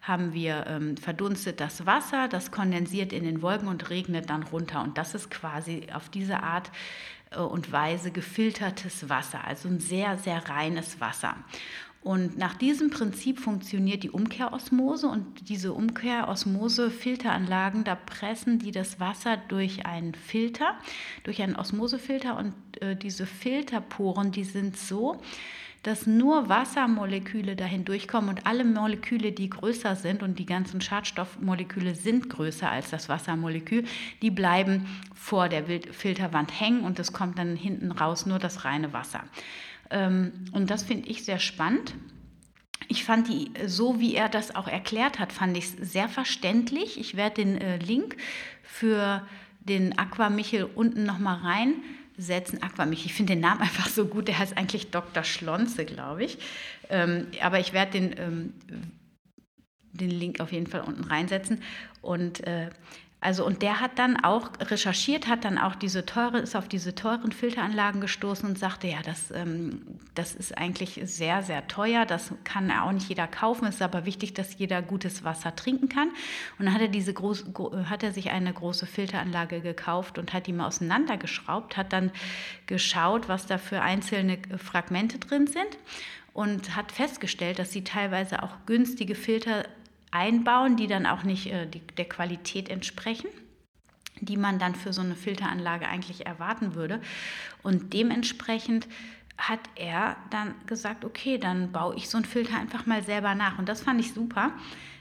haben 0.00 0.32
wir 0.32 0.66
ähm, 0.66 0.96
verdunstet 0.96 1.60
das 1.60 1.84
Wasser, 1.84 2.28
das 2.28 2.50
kondensiert 2.50 3.12
in 3.12 3.24
den 3.24 3.42
Wolken 3.42 3.68
und 3.68 3.90
regnet 3.90 4.30
dann 4.30 4.42
runter. 4.42 4.82
Und 4.82 4.96
das 4.96 5.14
ist 5.14 5.30
quasi 5.30 5.86
auf 5.92 6.08
diese 6.08 6.42
Art 6.42 6.70
äh, 7.30 7.40
und 7.40 7.72
Weise 7.72 8.10
gefiltertes 8.10 9.08
Wasser, 9.08 9.44
also 9.44 9.68
ein 9.68 9.80
sehr, 9.80 10.16
sehr 10.18 10.48
reines 10.48 11.00
Wasser. 11.00 11.36
Und 12.08 12.38
nach 12.38 12.54
diesem 12.54 12.88
Prinzip 12.88 13.38
funktioniert 13.38 14.02
die 14.02 14.08
Umkehrosmose. 14.08 15.08
Und 15.08 15.50
diese 15.50 15.74
Umkehrosmose-Filteranlagen, 15.74 17.84
da 17.84 17.96
pressen 17.96 18.58
die 18.58 18.70
das 18.70 18.98
Wasser 18.98 19.36
durch 19.36 19.84
einen 19.84 20.14
Filter, 20.14 20.78
durch 21.24 21.42
einen 21.42 21.54
Osmosefilter. 21.54 22.38
Und 22.38 22.54
äh, 22.80 22.96
diese 22.96 23.26
Filterporen, 23.26 24.32
die 24.32 24.44
sind 24.44 24.78
so, 24.78 25.20
dass 25.82 26.06
nur 26.06 26.48
Wassermoleküle 26.48 27.56
dahin 27.56 27.84
durchkommen. 27.84 28.30
Und 28.30 28.46
alle 28.46 28.64
Moleküle, 28.64 29.32
die 29.32 29.50
größer 29.50 29.94
sind 29.94 30.22
und 30.22 30.38
die 30.38 30.46
ganzen 30.46 30.80
Schadstoffmoleküle 30.80 31.94
sind 31.94 32.30
größer 32.30 32.70
als 32.70 32.88
das 32.88 33.10
Wassermolekül, 33.10 33.84
die 34.22 34.30
bleiben 34.30 34.86
vor 35.12 35.50
der 35.50 35.64
Filterwand 35.90 36.58
hängen. 36.58 36.84
Und 36.84 36.98
es 36.98 37.12
kommt 37.12 37.38
dann 37.38 37.54
hinten 37.54 37.92
raus 37.92 38.24
nur 38.24 38.38
das 38.38 38.64
reine 38.64 38.94
Wasser. 38.94 39.24
Ähm, 39.90 40.32
und 40.52 40.70
das 40.70 40.82
finde 40.82 41.08
ich 41.08 41.24
sehr 41.24 41.38
spannend. 41.38 41.94
Ich 42.88 43.04
fand 43.04 43.28
die, 43.28 43.50
so 43.66 44.00
wie 44.00 44.14
er 44.14 44.28
das 44.28 44.54
auch 44.54 44.68
erklärt 44.68 45.18
hat, 45.18 45.32
fand 45.32 45.56
ich 45.56 45.64
es 45.64 45.92
sehr 45.92 46.08
verständlich. 46.08 46.98
Ich 46.98 47.16
werde 47.16 47.42
den 47.44 47.60
äh, 47.60 47.76
Link 47.76 48.16
für 48.62 49.26
den 49.60 49.98
Aqua 49.98 50.30
Michel 50.30 50.64
unten 50.64 51.04
nochmal 51.04 51.38
reinsetzen. 52.16 52.62
Aqua 52.62 52.86
Michel, 52.86 53.06
ich 53.06 53.14
finde 53.14 53.34
den 53.34 53.40
Namen 53.40 53.60
einfach 53.62 53.88
so 53.88 54.06
gut. 54.06 54.28
Der 54.28 54.38
heißt 54.38 54.56
eigentlich 54.56 54.90
Dr. 54.90 55.24
Schlonze, 55.24 55.84
glaube 55.84 56.24
ich. 56.24 56.38
Ähm, 56.88 57.26
aber 57.42 57.60
ich 57.60 57.72
werde 57.72 57.92
den, 57.92 58.14
ähm, 58.18 58.54
den 59.92 60.10
Link 60.10 60.40
auf 60.40 60.52
jeden 60.52 60.66
Fall 60.66 60.80
unten 60.82 61.04
reinsetzen. 61.04 61.62
Und 62.00 62.46
äh, 62.46 62.70
also 63.20 63.44
und 63.44 63.62
der 63.62 63.80
hat 63.80 63.98
dann 63.98 64.16
auch 64.16 64.50
recherchiert, 64.60 65.26
hat 65.26 65.44
dann 65.44 65.58
auch 65.58 65.74
diese 65.74 66.06
teure, 66.06 66.38
ist 66.38 66.54
auf 66.54 66.68
diese 66.68 66.94
teuren 66.94 67.32
Filteranlagen 67.32 68.00
gestoßen 68.00 68.48
und 68.48 68.56
sagte, 68.56 68.86
ja, 68.86 69.02
das, 69.02 69.32
ähm, 69.32 69.82
das 70.14 70.36
ist 70.36 70.56
eigentlich 70.56 71.00
sehr, 71.02 71.42
sehr 71.42 71.66
teuer, 71.66 72.06
das 72.06 72.32
kann 72.44 72.70
auch 72.70 72.92
nicht 72.92 73.08
jeder 73.08 73.26
kaufen, 73.26 73.66
es 73.66 73.76
ist 73.76 73.82
aber 73.82 74.04
wichtig, 74.04 74.34
dass 74.34 74.56
jeder 74.56 74.82
gutes 74.82 75.24
Wasser 75.24 75.56
trinken 75.56 75.88
kann. 75.88 76.10
Und 76.58 76.66
dann 76.66 76.74
hat 76.74 76.80
er, 76.80 76.88
diese 76.88 77.12
groß, 77.12 77.46
hat 77.90 78.04
er 78.04 78.12
sich 78.12 78.30
eine 78.30 78.52
große 78.52 78.86
Filteranlage 78.86 79.62
gekauft 79.62 80.16
und 80.18 80.32
hat 80.32 80.46
die 80.46 80.52
mal 80.52 80.68
auseinandergeschraubt, 80.68 81.76
hat 81.76 81.92
dann 81.92 82.12
geschaut, 82.66 83.28
was 83.28 83.46
da 83.46 83.58
für 83.58 83.82
einzelne 83.82 84.38
Fragmente 84.58 85.18
drin 85.18 85.48
sind 85.48 85.76
und 86.34 86.76
hat 86.76 86.92
festgestellt, 86.92 87.58
dass 87.58 87.72
sie 87.72 87.82
teilweise 87.82 88.44
auch 88.44 88.52
günstige 88.64 89.16
Filter 89.16 89.64
einbauen, 90.10 90.76
die 90.76 90.86
dann 90.86 91.06
auch 91.06 91.22
nicht 91.22 91.52
äh, 91.52 91.66
die, 91.66 91.80
der 91.80 92.08
Qualität 92.08 92.68
entsprechen 92.68 93.28
die 94.20 94.36
man 94.36 94.58
dann 94.58 94.74
für 94.74 94.92
so 94.92 95.00
eine 95.00 95.14
Filteranlage 95.14 95.86
eigentlich 95.86 96.26
erwarten 96.26 96.74
würde. 96.74 97.00
Und 97.62 97.92
dementsprechend 97.92 98.88
hat 99.36 99.60
er 99.76 100.16
dann 100.30 100.54
gesagt, 100.66 101.04
okay, 101.04 101.38
dann 101.38 101.70
baue 101.70 101.94
ich 101.94 102.08
so 102.08 102.18
einen 102.18 102.24
Filter 102.24 102.58
einfach 102.58 102.86
mal 102.86 103.02
selber 103.02 103.34
nach. 103.34 103.58
Und 103.58 103.68
das 103.68 103.82
fand 103.82 104.00
ich 104.00 104.12
super. 104.12 104.52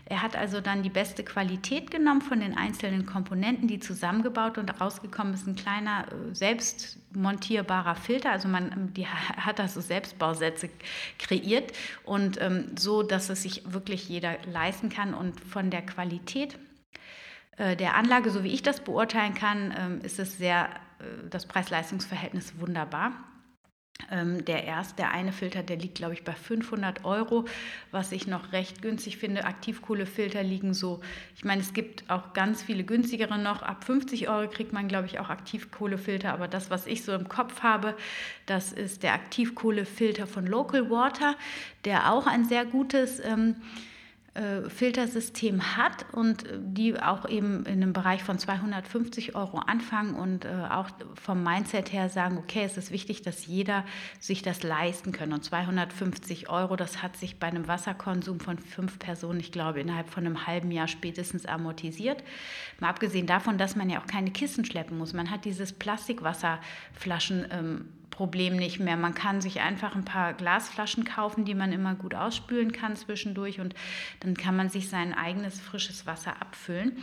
Er 0.10 0.22
hat 0.22 0.38
also 0.38 0.62
dann 0.62 0.84
die 0.84 0.90
beste 0.90 1.22
Qualität 1.24 1.92
genommen 1.92 2.22
von 2.22 2.40
den 2.40 2.58
einzelnen 2.58 3.06
Komponenten, 3.06 3.68
die 3.68 3.80
zusammengebaut 3.80 4.58
und 4.58 4.80
rausgekommen 4.80 5.34
ist 5.34 5.48
ein 5.48 5.58
kleiner 5.58 6.06
äh, 6.08 6.34
selbst 6.34 6.98
montierbarer 7.14 7.96
Filter. 7.96 8.32
Also 8.32 8.48
man 8.48 8.94
die 8.94 9.06
hat 9.08 9.60
da 9.60 9.68
so 9.68 9.82
Selbstbausätze 9.82 10.70
kreiert 11.20 11.74
und 12.06 12.42
ähm, 12.42 12.72
so, 12.78 13.04
dass 13.04 13.30
es 13.30 13.44
sich 13.44 13.74
wirklich 13.74 14.08
jeder 14.08 14.38
leisten 14.46 14.88
kann 14.88 15.14
und 15.14 15.42
von 15.42 15.72
der 15.72 15.82
Qualität 15.82 16.58
äh, 17.58 17.76
der 17.76 17.96
Anlage, 17.96 18.30
so 18.30 18.46
wie 18.46 18.54
ich 18.54 18.64
das 18.64 18.80
beurteilen 18.80 19.34
kann, 19.34 19.76
ähm, 19.78 20.02
ist 20.04 20.20
es 20.20 20.38
sehr, 20.38 20.70
äh, 21.00 21.30
das 21.30 21.46
Preis-Leistungs-Verhältnis 21.48 22.54
wunderbar. 22.60 23.12
Ähm, 24.12 24.46
der 24.46 24.64
erste, 24.64 24.96
der 24.98 25.12
eine 25.12 25.34
Filter, 25.34 25.64
der 25.64 25.78
liegt, 25.78 25.96
glaube 25.96 26.14
ich, 26.14 26.24
bei 26.24 26.34
500 26.34 27.04
Euro, 27.04 27.46
was 27.92 28.12
ich 28.12 28.28
noch 28.28 28.52
recht 28.52 28.82
günstig 28.82 29.18
finde. 29.18 29.44
Aktivkohlefilter 29.44 30.44
liegen 30.44 30.74
so, 30.74 31.02
ich 31.36 31.44
meine, 31.44 31.62
es 31.62 31.74
gibt 31.74 32.10
auch 32.10 32.34
ganz 32.34 32.62
viele 32.62 32.84
günstigere 32.84 33.38
noch. 33.38 33.64
Ab 33.64 33.84
50 33.84 34.30
Euro 34.30 34.50
kriegt 34.50 34.72
man, 34.72 34.88
glaube 34.88 35.08
ich, 35.08 35.20
auch 35.20 35.30
Aktivkohlefilter. 35.30 36.32
Aber 36.32 36.48
das, 36.48 36.70
was 36.70 36.88
ich 36.88 37.04
so 37.04 37.14
im 37.14 37.28
Kopf 37.28 37.64
habe, 37.64 37.96
das 38.46 38.72
ist 38.72 39.04
der 39.04 39.14
Aktivkohlefilter 39.14 40.28
von 40.28 40.46
Local 40.46 40.90
Water, 40.90 41.36
der 41.84 42.12
auch 42.12 42.28
ein 42.28 42.46
sehr 42.46 42.66
gutes 42.66 43.20
ähm, 43.20 43.56
äh, 44.38 44.70
Filtersystem 44.70 45.76
hat 45.78 46.06
und 46.14 46.46
die 46.60 47.00
auch 47.00 47.28
eben 47.28 47.66
in 47.66 47.82
einem 47.82 47.92
Bereich 47.92 48.24
von 48.24 48.38
250 48.38 49.36
Euro 49.36 49.58
anfangen 49.58 50.14
und 50.14 50.46
äh, 50.46 50.50
auch 50.70 50.90
vom 51.20 51.44
Mindset 51.44 51.92
her 51.92 52.10
sagen, 52.10 52.38
okay, 52.38 52.64
es 52.64 52.78
ist 52.78 52.92
wichtig, 52.92 53.24
dass 53.24 53.48
jeder 53.48 53.84
sich 54.20 54.44
das 54.44 54.62
leisten 54.62 55.12
kann. 55.12 55.34
Und 55.34 55.44
250 55.44 56.50
Euro, 56.50 56.76
das 56.76 57.02
hat 57.02 57.18
sich 57.18 57.40
bei 57.40 57.48
einem 57.48 57.68
Wasserkonsum 57.68 58.40
von 58.40 58.60
fünf 58.60 59.00
Personen, 59.00 59.40
ich 59.40 59.52
glaube, 59.52 59.82
innerhalb 59.82 60.10
von 60.10 60.24
einem 60.24 60.46
halben 60.46 60.70
Jahr 60.70 60.88
spätestens 60.88 61.48
amortisiert. 61.48 62.24
Mal 62.80 62.90
abgesehen 62.90 63.26
davon, 63.26 63.58
dass 63.58 63.76
man 63.76 63.90
ja 63.90 64.00
auch 64.00 64.08
keine 64.08 64.30
Kissen 64.30 64.66
schleppen 64.66 65.00
muss. 65.00 65.14
Man 65.14 65.32
hat 65.32 65.46
dieses 65.46 65.74
Plastikwasserflaschen. 65.74 67.48
Ähm, 67.50 67.86
Problem 68.18 68.56
nicht 68.56 68.80
mehr. 68.80 68.98
Man 68.98 69.14
kann 69.14 69.42
sich 69.42 69.62
einfach 69.62 69.96
ein 69.96 70.04
paar 70.04 70.34
Glasflaschen 70.34 71.06
kaufen, 71.06 71.46
die 71.46 71.54
man 71.54 71.72
immer 71.72 71.94
gut 71.94 72.16
ausspülen 72.16 72.72
kann 72.72 72.96
zwischendurch 72.96 73.60
und 73.60 73.76
dann 74.22 74.36
kann 74.36 74.56
man 74.56 74.70
sich 74.70 74.90
sein 74.90 75.14
eigenes 75.14 75.60
frisches 75.60 76.08
Wasser 76.08 76.42
abfüllen. 76.42 76.98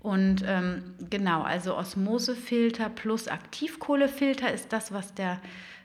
Und 0.00 0.42
ähm, 0.44 0.82
genau, 1.08 1.42
also 1.42 1.76
Osmosefilter 1.76 2.88
plus 2.88 3.28
Aktivkohlefilter 3.28 4.52
ist 4.52 4.72
das, 4.72 4.90
was 4.90 5.14
der 5.14 5.40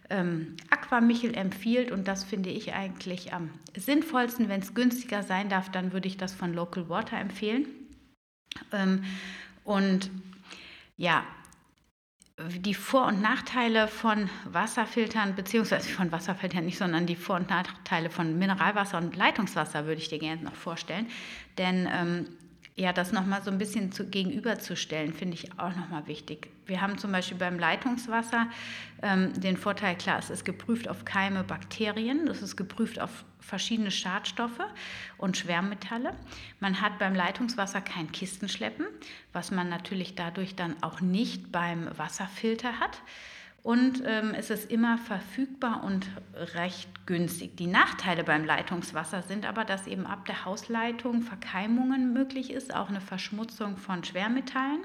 ähm, 0.10 0.56
Aquamichel 0.72 1.38
empfiehlt 1.38 1.92
und 1.92 2.08
das 2.08 2.24
finde 2.24 2.50
ich 2.50 2.74
eigentlich 2.74 3.34
am 3.34 3.52
sinnvollsten. 3.78 4.50
Wenn 4.50 4.62
es 4.62 4.74
günstiger 4.74 5.22
sein 5.22 5.48
darf, 5.48 5.70
dann 5.70 5.94
würde 5.94 6.08
ich 6.08 6.18
das 6.18 6.34
von 6.34 6.56
Local 6.56 6.90
Water 6.90 7.20
empfehlen. 7.20 7.68
Ähm, 8.72 9.04
und 9.64 10.10
ja, 10.98 11.24
die 12.38 12.74
Vor- 12.74 13.08
und 13.08 13.22
Nachteile 13.22 13.88
von 13.88 14.30
Wasserfiltern, 14.44 15.36
beziehungsweise 15.36 15.90
von 15.90 16.12
Wasserfiltern 16.12 16.66
nicht, 16.66 16.78
sondern 16.78 17.06
die 17.06 17.16
Vor- 17.16 17.38
und 17.38 17.50
Nachteile 17.50 18.10
von 18.10 18.38
Mineralwasser 18.38 18.98
und 18.98 19.16
Leitungswasser 19.16 19.86
würde 19.86 20.02
ich 20.02 20.10
dir 20.10 20.20
gerne 20.20 20.44
noch 20.44 20.56
vorstellen. 20.56 21.08
Denn 21.58 21.88
ähm, 21.90 22.28
ja, 22.78 22.92
das 22.92 23.14
nochmal 23.14 23.42
so 23.42 23.52
ein 23.52 23.58
bisschen 23.58 23.94
zu, 23.94 24.10
gegenüberzustellen, 24.10 25.14
finde 25.14 25.36
ich 25.36 25.58
auch 25.58 25.74
nochmal 25.76 26.08
wichtig. 26.08 26.50
Wir 26.66 26.82
haben 26.82 26.98
zum 26.98 27.12
Beispiel 27.12 27.38
beim 27.38 27.58
Leitungswasser 27.58 28.48
ähm, 29.02 29.32
den 29.40 29.56
Vorteil, 29.56 29.96
klar, 29.96 30.20
es 30.20 30.30
ist 30.30 30.44
geprüft 30.44 30.90
auf 30.90 31.06
Keime, 31.06 31.46
Bakterien, 31.46 32.28
es 32.28 32.42
ist 32.42 32.58
geprüft 32.58 33.00
auf 33.00 33.24
verschiedene 33.40 33.92
Schadstoffe 33.92 34.60
und 35.18 35.38
Schwermetalle. 35.38 36.16
Man 36.60 36.82
hat 36.82 37.00
beim 37.00 37.16
Leitungswasser 37.16 37.80
kein 37.80 38.12
Kistenschleppen, 38.12 38.88
was 39.32 39.52
man 39.52 39.70
natürlich 39.70 40.16
dadurch 40.16 40.56
dann 40.56 40.76
auch 40.82 41.00
nicht 41.00 41.54
beim 41.54 41.90
Wasserfilter 41.98 42.80
hat 42.80 43.02
und 43.66 44.04
ähm, 44.06 44.36
es 44.38 44.52
ist 44.52 44.70
immer 44.70 45.00
verfügbar 45.00 45.84
und 45.84 46.08
recht 46.54 46.88
günstig. 47.08 47.58
Die 47.58 47.66
Nachteile 47.66 48.24
beim 48.24 48.46
Leitungswasser 48.46 49.24
sind 49.24 49.44
aber, 49.44 49.66
dass 49.66 49.88
eben 49.88 50.06
ab 50.06 50.28
der 50.28 50.46
Hausleitung 50.46 51.24
Verkeimungen 51.24 52.14
möglich 52.14 52.52
ist, 52.52 52.76
auch 52.76 52.90
eine 52.90 53.02
Verschmutzung 53.02 53.78
von 53.78 54.04
Schwermetallen. 54.04 54.84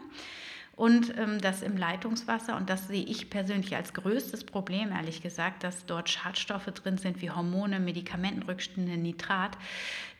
Und 0.77 1.15
ähm, 1.19 1.43
dass 1.43 1.61
im 1.61 1.77
Leitungswasser, 1.77 2.57
und 2.57 2.71
das 2.71 2.89
sehe 2.89 3.05
ich 3.05 3.29
persönlich 3.29 3.77
als 3.77 3.93
größtes 3.93 4.45
Problem, 4.45 4.93
ehrlich 4.93 5.21
gesagt, 5.21 5.63
dass 5.63 5.85
dort 5.85 6.09
Schadstoffe 6.09 6.65
drin 6.73 6.97
sind 6.97 7.21
wie 7.21 7.31
Hormone, 7.31 7.81
Medikamentenrückstände, 7.81 8.97
Nitrat. 8.97 9.59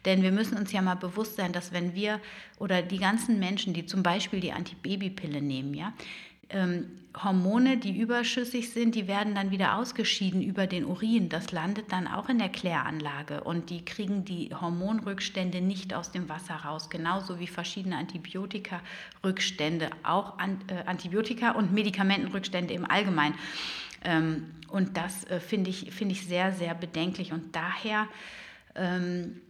Denn 0.05 0.23
wir 0.23 0.33
müssen 0.33 0.59
uns 0.59 0.71
ja 0.71 0.83
mal 0.83 0.97
bewusst 0.97 1.37
sein, 1.37 1.55
dass 1.55 1.73
wenn 1.73 1.95
wir 1.95 2.21
oder 2.59 2.83
die 2.83 2.99
ganzen 2.99 3.39
Menschen, 3.39 3.73
die 3.73 3.87
zum 3.87 4.03
Beispiel 4.03 4.41
die 4.41 4.53
Antibabypille 4.53 5.41
nehmen, 5.41 5.73
ja, 5.73 5.95
ähm, 6.51 6.87
Hormone, 7.17 7.77
die 7.77 7.99
überschüssig 7.99 8.71
sind, 8.71 8.95
die 8.95 9.09
werden 9.09 9.35
dann 9.35 9.51
wieder 9.51 9.77
ausgeschieden 9.77 10.43
über 10.43 10.67
den 10.69 10.85
Urin. 10.85 11.29
Das 11.29 11.51
landet 11.51 11.91
dann 11.91 12.07
auch 12.07 12.29
in 12.29 12.39
der 12.39 12.49
Kläranlage 12.49 13.43
und 13.43 13.71
die 13.71 13.85
kriegen 13.85 14.25
die 14.25 14.51
Hormonrückstände 14.55 15.61
nicht 15.61 15.93
aus 15.93 16.13
dem 16.13 16.29
Wasser 16.29 16.55
raus. 16.55 16.89
Genauso 16.89 17.41
wie 17.41 17.49
verschiedene 17.49 17.97
Antibiotika-Rückstände, 17.97 19.91
auch 20.05 20.39
an, 20.39 20.61
äh, 20.69 20.89
Antibiotika 20.89 21.53
und 21.53 21.73
Medikamentenrückstände 21.73 22.75
im 22.75 22.89
Allgemeinen. 22.89 23.35
Ähm, 24.05 24.47
und 24.69 24.97
das 24.97 25.25
äh, 25.25 25.41
finde 25.41 25.71
ich, 25.71 25.93
find 25.93 26.13
ich 26.13 26.27
sehr, 26.27 26.53
sehr 26.53 26.75
bedenklich 26.75 27.33
und 27.33 27.57
daher. 27.57 28.07
Ähm, 28.77 29.41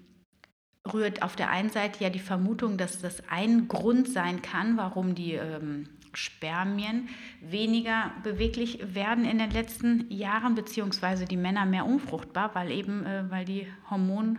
rührt 0.92 1.22
auf 1.22 1.36
der 1.36 1.50
einen 1.50 1.70
Seite 1.70 2.02
ja 2.02 2.10
die 2.10 2.18
Vermutung, 2.18 2.76
dass 2.76 3.00
das 3.00 3.22
ein 3.28 3.68
Grund 3.68 4.08
sein 4.08 4.42
kann, 4.42 4.76
warum 4.76 5.14
die 5.14 5.34
ähm, 5.34 5.88
Spermien 6.12 7.08
weniger 7.40 8.12
beweglich 8.22 8.94
werden 8.94 9.24
in 9.24 9.38
den 9.38 9.50
letzten 9.50 10.10
Jahren, 10.10 10.54
beziehungsweise 10.54 11.24
die 11.24 11.36
Männer 11.36 11.66
mehr 11.66 11.86
unfruchtbar, 11.86 12.54
weil 12.54 12.70
eben, 12.70 13.06
äh, 13.06 13.24
weil 13.30 13.44
die 13.44 13.66
Hormon 13.88 14.38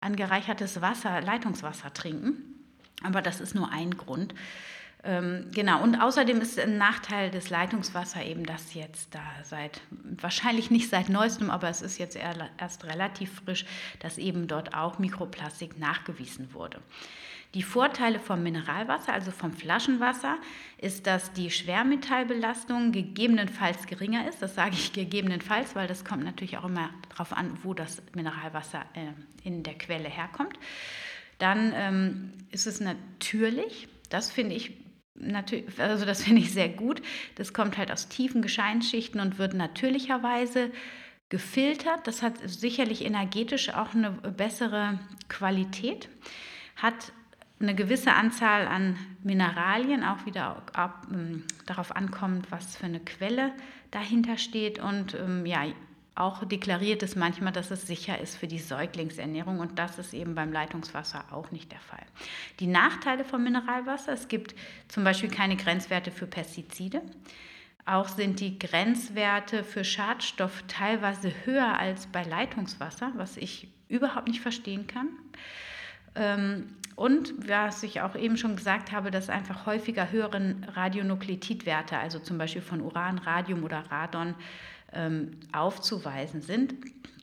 angereichertes 0.00 0.80
Wasser, 0.82 1.20
Leitungswasser 1.20 1.92
trinken. 1.92 2.36
Aber 3.02 3.22
das 3.22 3.40
ist 3.40 3.54
nur 3.54 3.70
ein 3.70 3.96
Grund. 3.96 4.34
Ähm, 5.04 5.50
genau, 5.54 5.82
und 5.82 5.96
außerdem 5.96 6.40
ist 6.40 6.58
ein 6.58 6.78
Nachteil 6.78 7.30
des 7.30 7.50
Leitungswassers 7.50 8.24
eben, 8.24 8.44
dass 8.44 8.74
jetzt 8.74 9.14
da 9.14 9.22
seit, 9.44 9.80
wahrscheinlich 9.90 10.70
nicht 10.70 10.90
seit 10.90 11.08
neuestem, 11.08 11.50
aber 11.50 11.68
es 11.68 11.82
ist 11.82 11.98
jetzt 11.98 12.16
erst 12.16 12.84
relativ 12.84 13.42
frisch, 13.44 13.66
dass 14.00 14.18
eben 14.18 14.48
dort 14.48 14.74
auch 14.74 14.98
Mikroplastik 14.98 15.78
nachgewiesen 15.78 16.52
wurde. 16.54 16.80
Die 17.54 17.62
Vorteile 17.62 18.18
vom 18.18 18.42
Mineralwasser, 18.42 19.12
also 19.12 19.30
vom 19.30 19.52
Flaschenwasser, 19.52 20.36
ist, 20.78 21.06
dass 21.06 21.32
die 21.32 21.50
Schwermetallbelastung 21.50 22.92
gegebenenfalls 22.92 23.86
geringer 23.86 24.28
ist. 24.28 24.42
Das 24.42 24.54
sage 24.54 24.74
ich 24.74 24.92
gegebenenfalls, 24.92 25.74
weil 25.74 25.86
das 25.86 26.04
kommt 26.04 26.24
natürlich 26.24 26.58
auch 26.58 26.64
immer 26.64 26.90
darauf 27.08 27.32
an, 27.32 27.56
wo 27.62 27.72
das 27.72 28.02
Mineralwasser 28.14 28.84
äh, 28.94 29.46
in 29.46 29.62
der 29.62 29.74
Quelle 29.78 30.08
herkommt. 30.08 30.58
Dann 31.38 31.72
ähm, 31.74 32.32
ist 32.50 32.66
es 32.66 32.80
natürlich, 32.80 33.88
das 34.10 34.30
finde 34.30 34.54
ich 34.54 34.85
natürlich, 35.18 35.78
also 35.80 36.04
das 36.04 36.22
finde 36.24 36.42
ich 36.42 36.52
sehr 36.52 36.68
gut. 36.68 37.02
Das 37.36 37.52
kommt 37.52 37.78
halt 37.78 37.90
aus 37.92 38.08
tiefen 38.08 38.42
Gesteinsschichten 38.42 39.20
und 39.20 39.38
wird 39.38 39.54
natürlicherweise 39.54 40.70
gefiltert. 41.28 42.06
Das 42.06 42.22
hat 42.22 42.34
sicherlich 42.44 43.04
energetisch 43.04 43.70
auch 43.70 43.94
eine 43.94 44.10
bessere 44.10 44.98
Qualität, 45.28 46.08
hat 46.76 47.12
eine 47.58 47.74
gewisse 47.74 48.12
Anzahl 48.12 48.66
an 48.66 48.96
Mineralien, 49.22 50.04
auch 50.04 50.26
wieder 50.26 50.62
ab, 50.74 51.06
ähm, 51.10 51.44
darauf 51.64 51.96
ankommt, 51.96 52.50
was 52.50 52.76
für 52.76 52.84
eine 52.86 53.00
Quelle 53.00 53.52
dahinter 53.90 54.36
steht. 54.36 54.78
Und 54.78 55.14
ähm, 55.14 55.46
ja, 55.46 55.64
auch 56.16 56.44
deklariert 56.44 57.02
es 57.02 57.14
manchmal, 57.14 57.52
dass 57.52 57.70
es 57.70 57.86
sicher 57.86 58.18
ist 58.18 58.36
für 58.36 58.46
die 58.46 58.58
Säuglingsernährung 58.58 59.60
und 59.60 59.78
das 59.78 59.98
ist 59.98 60.14
eben 60.14 60.34
beim 60.34 60.50
Leitungswasser 60.50 61.24
auch 61.30 61.50
nicht 61.50 61.70
der 61.70 61.80
Fall. 61.80 62.04
Die 62.58 62.66
Nachteile 62.66 63.24
vom 63.24 63.44
Mineralwasser, 63.44 64.12
es 64.12 64.26
gibt 64.26 64.54
zum 64.88 65.04
Beispiel 65.04 65.30
keine 65.30 65.56
Grenzwerte 65.56 66.10
für 66.10 66.26
Pestizide. 66.26 67.02
Auch 67.84 68.08
sind 68.08 68.40
die 68.40 68.58
Grenzwerte 68.58 69.62
für 69.62 69.84
Schadstoff 69.84 70.64
teilweise 70.66 71.32
höher 71.44 71.78
als 71.78 72.06
bei 72.06 72.22
Leitungswasser, 72.22 73.12
was 73.16 73.36
ich 73.36 73.68
überhaupt 73.88 74.28
nicht 74.28 74.40
verstehen 74.40 74.86
kann. 74.86 75.08
Ähm, 76.14 76.76
und 76.96 77.34
was 77.46 77.82
ich 77.82 78.00
auch 78.00 78.16
eben 78.16 78.38
schon 78.38 78.56
gesagt 78.56 78.90
habe, 78.90 79.10
dass 79.10 79.28
einfach 79.28 79.66
häufiger 79.66 80.10
höheren 80.10 80.64
Radionukleotidwerte, 80.64 81.98
also 81.98 82.18
zum 82.18 82.38
Beispiel 82.38 82.62
von 82.62 82.80
Uran, 82.80 83.18
Radium 83.18 83.64
oder 83.64 83.84
Radon, 83.90 84.34
ähm, 84.96 85.32
aufzuweisen 85.52 86.42
sind. 86.42 86.74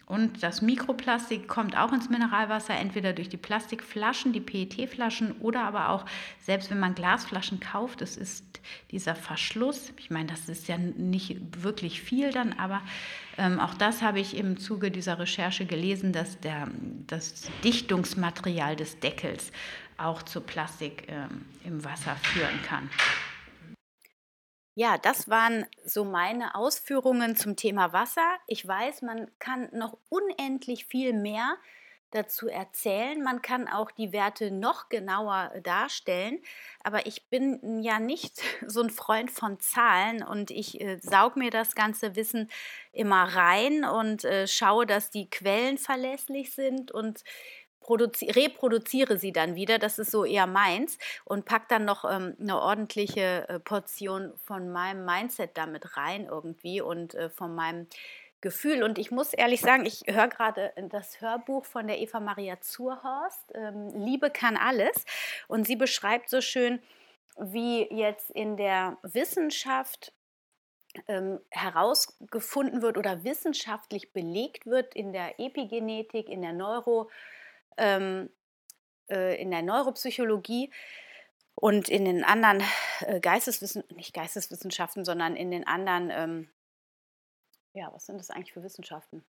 Und 0.05 0.43
das 0.43 0.62
Mikroplastik 0.62 1.47
kommt 1.47 1.77
auch 1.77 1.93
ins 1.93 2.09
Mineralwasser, 2.09 2.75
entweder 2.75 3.13
durch 3.13 3.29
die 3.29 3.38
Plastikflaschen, 3.38 4.33
die 4.33 4.41
PET-Flaschen 4.41 5.31
oder 5.39 5.63
aber 5.63 5.89
auch, 5.89 6.05
selbst 6.41 6.69
wenn 6.69 6.79
man 6.79 6.93
Glasflaschen 6.93 7.62
kauft, 7.62 8.01
es 8.01 8.17
ist 8.17 8.43
dieser 8.91 9.15
Verschluss. 9.15 9.93
Ich 9.97 10.12
meine, 10.12 10.27
das 10.27 10.49
ist 10.49 10.67
ja 10.67 10.77
nicht 10.77 11.63
wirklich 11.63 12.01
viel 12.01 12.31
dann, 12.31 12.53
aber 12.53 12.81
ähm, 13.38 13.59
auch 13.59 13.73
das 13.73 14.01
habe 14.01 14.19
ich 14.19 14.36
im 14.38 14.57
Zuge 14.57 14.91
dieser 14.91 15.19
Recherche 15.19 15.65
gelesen, 15.65 16.12
dass 16.12 16.39
der, 16.39 16.67
das 17.07 17.49
Dichtungsmaterial 17.63 18.75
des 18.75 18.99
Deckels 18.99 19.51
auch 19.97 20.21
zu 20.21 20.41
Plastik 20.41 21.07
ähm, 21.07 21.45
im 21.63 21.83
Wasser 21.83 22.15
führen 22.17 22.62
kann. 22.67 22.89
Ja, 24.75 24.97
das 24.97 25.29
waren 25.29 25.67
so 25.86 26.03
meine 26.03 26.55
Ausführungen 26.55 27.36
zum 27.36 27.55
Thema 27.55 27.93
Wasser. 27.93 28.27
Ich 28.47 28.67
weiß, 28.67 29.03
man 29.03 29.29
kann 29.38 29.69
noch 29.71 29.97
unendlich 30.09 30.86
viel 30.86 31.13
mehr 31.13 31.57
dazu 32.09 32.47
erzählen. 32.47 33.21
Man 33.23 33.41
kann 33.41 33.67
auch 33.67 33.91
die 33.91 34.12
Werte 34.12 34.51
noch 34.51 34.89
genauer 34.89 35.51
darstellen. 35.63 36.39
Aber 36.83 37.05
ich 37.05 37.29
bin 37.29 37.81
ja 37.83 37.99
nicht 37.99 38.41
so 38.67 38.81
ein 38.81 38.89
Freund 38.89 39.29
von 39.29 39.59
Zahlen 39.59 40.23
und 40.23 40.49
ich 40.49 40.81
äh, 40.81 40.97
saug 41.01 41.36
mir 41.36 41.51
das 41.51 41.75
ganze 41.75 42.15
Wissen 42.15 42.49
immer 42.91 43.23
rein 43.36 43.83
und 43.83 44.23
äh, 44.25 44.47
schaue, 44.47 44.88
dass 44.88 45.12
die 45.12 45.29
Quellen 45.29 45.77
verlässlich 45.77 46.53
sind 46.53 46.91
und 46.91 47.23
reproduziere 47.89 49.17
sie 49.17 49.31
dann 49.31 49.55
wieder, 49.55 49.79
das 49.79 49.99
ist 49.99 50.11
so 50.11 50.25
eher 50.25 50.47
meins, 50.47 50.97
und 51.25 51.45
pack 51.45 51.69
dann 51.69 51.85
noch 51.85 52.05
ähm, 52.05 52.35
eine 52.39 52.59
ordentliche 52.59 53.47
äh, 53.47 53.59
Portion 53.59 54.33
von 54.37 54.71
meinem 54.71 55.05
Mindset 55.05 55.57
damit 55.57 55.97
rein 55.97 56.25
irgendwie 56.25 56.81
und 56.81 57.15
äh, 57.15 57.29
von 57.29 57.55
meinem 57.55 57.87
Gefühl. 58.43 58.83
Und 58.83 58.99
ich 58.99 59.09
muss 59.09 59.33
ehrlich 59.33 59.61
sagen, 59.61 59.85
ich 59.85 60.01
höre 60.05 60.27
gerade 60.27 60.73
das 60.89 61.21
Hörbuch 61.21 61.65
von 61.65 61.87
der 61.87 61.99
Eva 61.99 62.19
Maria 62.19 62.59
Zurhorst, 62.59 63.51
ähm, 63.55 63.89
Liebe 63.95 64.29
kann 64.29 64.57
alles. 64.57 65.05
Und 65.47 65.65
sie 65.65 65.77
beschreibt 65.77 66.29
so 66.29 66.41
schön, 66.41 66.81
wie 67.37 67.87
jetzt 67.91 68.29
in 68.31 68.57
der 68.57 68.97
Wissenschaft 69.01 70.13
ähm, 71.07 71.39
herausgefunden 71.49 72.81
wird 72.81 72.97
oder 72.97 73.23
wissenschaftlich 73.23 74.13
belegt 74.13 74.65
wird 74.65 74.93
in 74.93 75.13
der 75.13 75.39
Epigenetik, 75.39 76.29
in 76.29 76.41
der 76.41 76.53
Neuro 76.53 77.09
ähm, 77.77 78.29
äh, 79.09 79.41
in 79.41 79.51
der 79.51 79.62
Neuropsychologie 79.62 80.71
und 81.55 81.89
in 81.89 82.05
den 82.05 82.23
anderen 82.23 82.63
äh, 83.01 83.19
Geisteswissenschaften, 83.19 83.95
nicht 83.95 84.13
Geisteswissenschaften, 84.13 85.05
sondern 85.05 85.36
in 85.36 85.51
den 85.51 85.67
anderen, 85.67 86.09
ähm, 86.09 86.49
ja, 87.73 87.91
was 87.93 88.05
sind 88.05 88.17
das 88.19 88.29
eigentlich 88.29 88.53
für 88.53 88.63
Wissenschaften? 88.63 89.23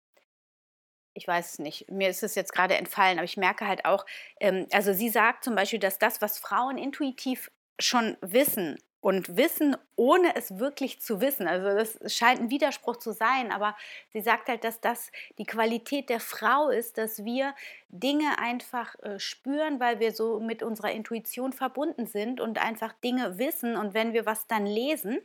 Ich 1.15 1.27
weiß 1.27 1.53
es 1.53 1.59
nicht. 1.59 1.91
Mir 1.91 2.09
ist 2.09 2.23
es 2.23 2.35
jetzt 2.35 2.53
gerade 2.53 2.75
entfallen, 2.75 3.19
aber 3.19 3.25
ich 3.25 3.37
merke 3.37 3.67
halt 3.67 3.85
auch, 3.85 4.05
ähm, 4.39 4.67
also 4.71 4.93
sie 4.93 5.09
sagt 5.09 5.43
zum 5.43 5.55
Beispiel, 5.55 5.79
dass 5.79 5.99
das, 5.99 6.21
was 6.21 6.39
Frauen 6.39 6.77
intuitiv 6.77 7.51
schon 7.79 8.17
wissen, 8.21 8.79
und 9.03 9.35
wissen, 9.35 9.75
ohne 9.97 10.33
es 10.37 10.59
wirklich 10.59 11.01
zu 11.01 11.19
wissen. 11.19 11.45
Also 11.45 11.67
das 11.67 12.13
scheint 12.15 12.39
ein 12.39 12.49
Widerspruch 12.49 12.95
zu 12.95 13.11
sein, 13.11 13.51
aber 13.51 13.75
sie 14.13 14.21
sagt 14.21 14.47
halt, 14.47 14.63
dass 14.63 14.79
das 14.79 15.11
die 15.37 15.43
Qualität 15.43 16.09
der 16.09 16.21
Frau 16.21 16.69
ist, 16.69 16.97
dass 16.97 17.25
wir 17.25 17.53
Dinge 17.89 18.39
einfach 18.39 18.95
äh, 19.03 19.19
spüren, 19.19 19.81
weil 19.81 19.99
wir 19.99 20.13
so 20.13 20.39
mit 20.39 20.63
unserer 20.63 20.91
Intuition 20.91 21.51
verbunden 21.51 22.05
sind 22.05 22.39
und 22.39 22.63
einfach 22.63 22.93
Dinge 23.03 23.37
wissen. 23.37 23.75
Und 23.75 23.93
wenn 23.93 24.13
wir 24.13 24.25
was 24.25 24.47
dann 24.47 24.65
lesen, 24.65 25.19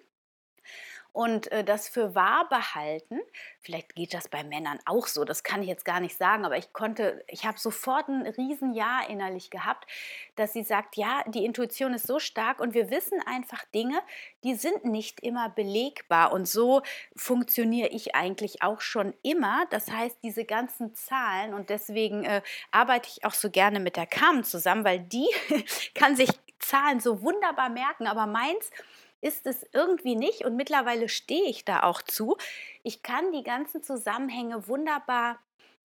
und 1.18 1.50
äh, 1.50 1.64
das 1.64 1.88
für 1.88 2.14
wahr 2.14 2.48
behalten. 2.48 3.18
Vielleicht 3.60 3.96
geht 3.96 4.14
das 4.14 4.28
bei 4.28 4.44
Männern 4.44 4.78
auch 4.86 5.08
so, 5.08 5.24
das 5.24 5.42
kann 5.42 5.62
ich 5.62 5.68
jetzt 5.68 5.84
gar 5.84 5.98
nicht 5.98 6.16
sagen, 6.16 6.44
aber 6.44 6.56
ich 6.58 6.72
konnte, 6.72 7.24
ich 7.26 7.44
habe 7.44 7.58
sofort 7.58 8.06
ein 8.06 8.24
Riesenja 8.24 9.00
innerlich 9.08 9.50
gehabt, 9.50 9.90
dass 10.36 10.52
sie 10.52 10.62
sagt, 10.62 10.96
ja, 10.96 11.24
die 11.26 11.44
Intuition 11.44 11.92
ist 11.92 12.06
so 12.06 12.20
stark 12.20 12.60
und 12.60 12.72
wir 12.72 12.88
wissen 12.90 13.20
einfach 13.26 13.64
Dinge, 13.74 14.00
die 14.44 14.54
sind 14.54 14.84
nicht 14.84 15.18
immer 15.18 15.48
belegbar 15.48 16.30
und 16.30 16.46
so 16.46 16.82
funktioniere 17.16 17.88
ich 17.88 18.14
eigentlich 18.14 18.62
auch 18.62 18.80
schon 18.80 19.12
immer. 19.24 19.66
Das 19.70 19.90
heißt, 19.90 20.18
diese 20.22 20.44
ganzen 20.44 20.94
Zahlen 20.94 21.52
und 21.52 21.68
deswegen 21.68 22.22
äh, 22.22 22.42
arbeite 22.70 23.08
ich 23.08 23.24
auch 23.24 23.34
so 23.34 23.50
gerne 23.50 23.80
mit 23.80 23.96
der 23.96 24.06
Carmen 24.06 24.44
zusammen, 24.44 24.84
weil 24.84 25.00
die 25.00 25.26
kann 25.96 26.14
sich 26.14 26.30
Zahlen 26.60 27.00
so 27.00 27.22
wunderbar 27.22 27.70
merken, 27.70 28.06
aber 28.06 28.26
meins 28.26 28.70
ist 29.20 29.46
es 29.46 29.66
irgendwie 29.72 30.16
nicht 30.16 30.44
und 30.44 30.56
mittlerweile 30.56 31.08
stehe 31.08 31.44
ich 31.44 31.64
da 31.64 31.82
auch 31.82 32.02
zu. 32.02 32.36
Ich 32.82 33.02
kann 33.02 33.32
die 33.32 33.42
ganzen 33.42 33.82
Zusammenhänge 33.82 34.68
wunderbar 34.68 35.38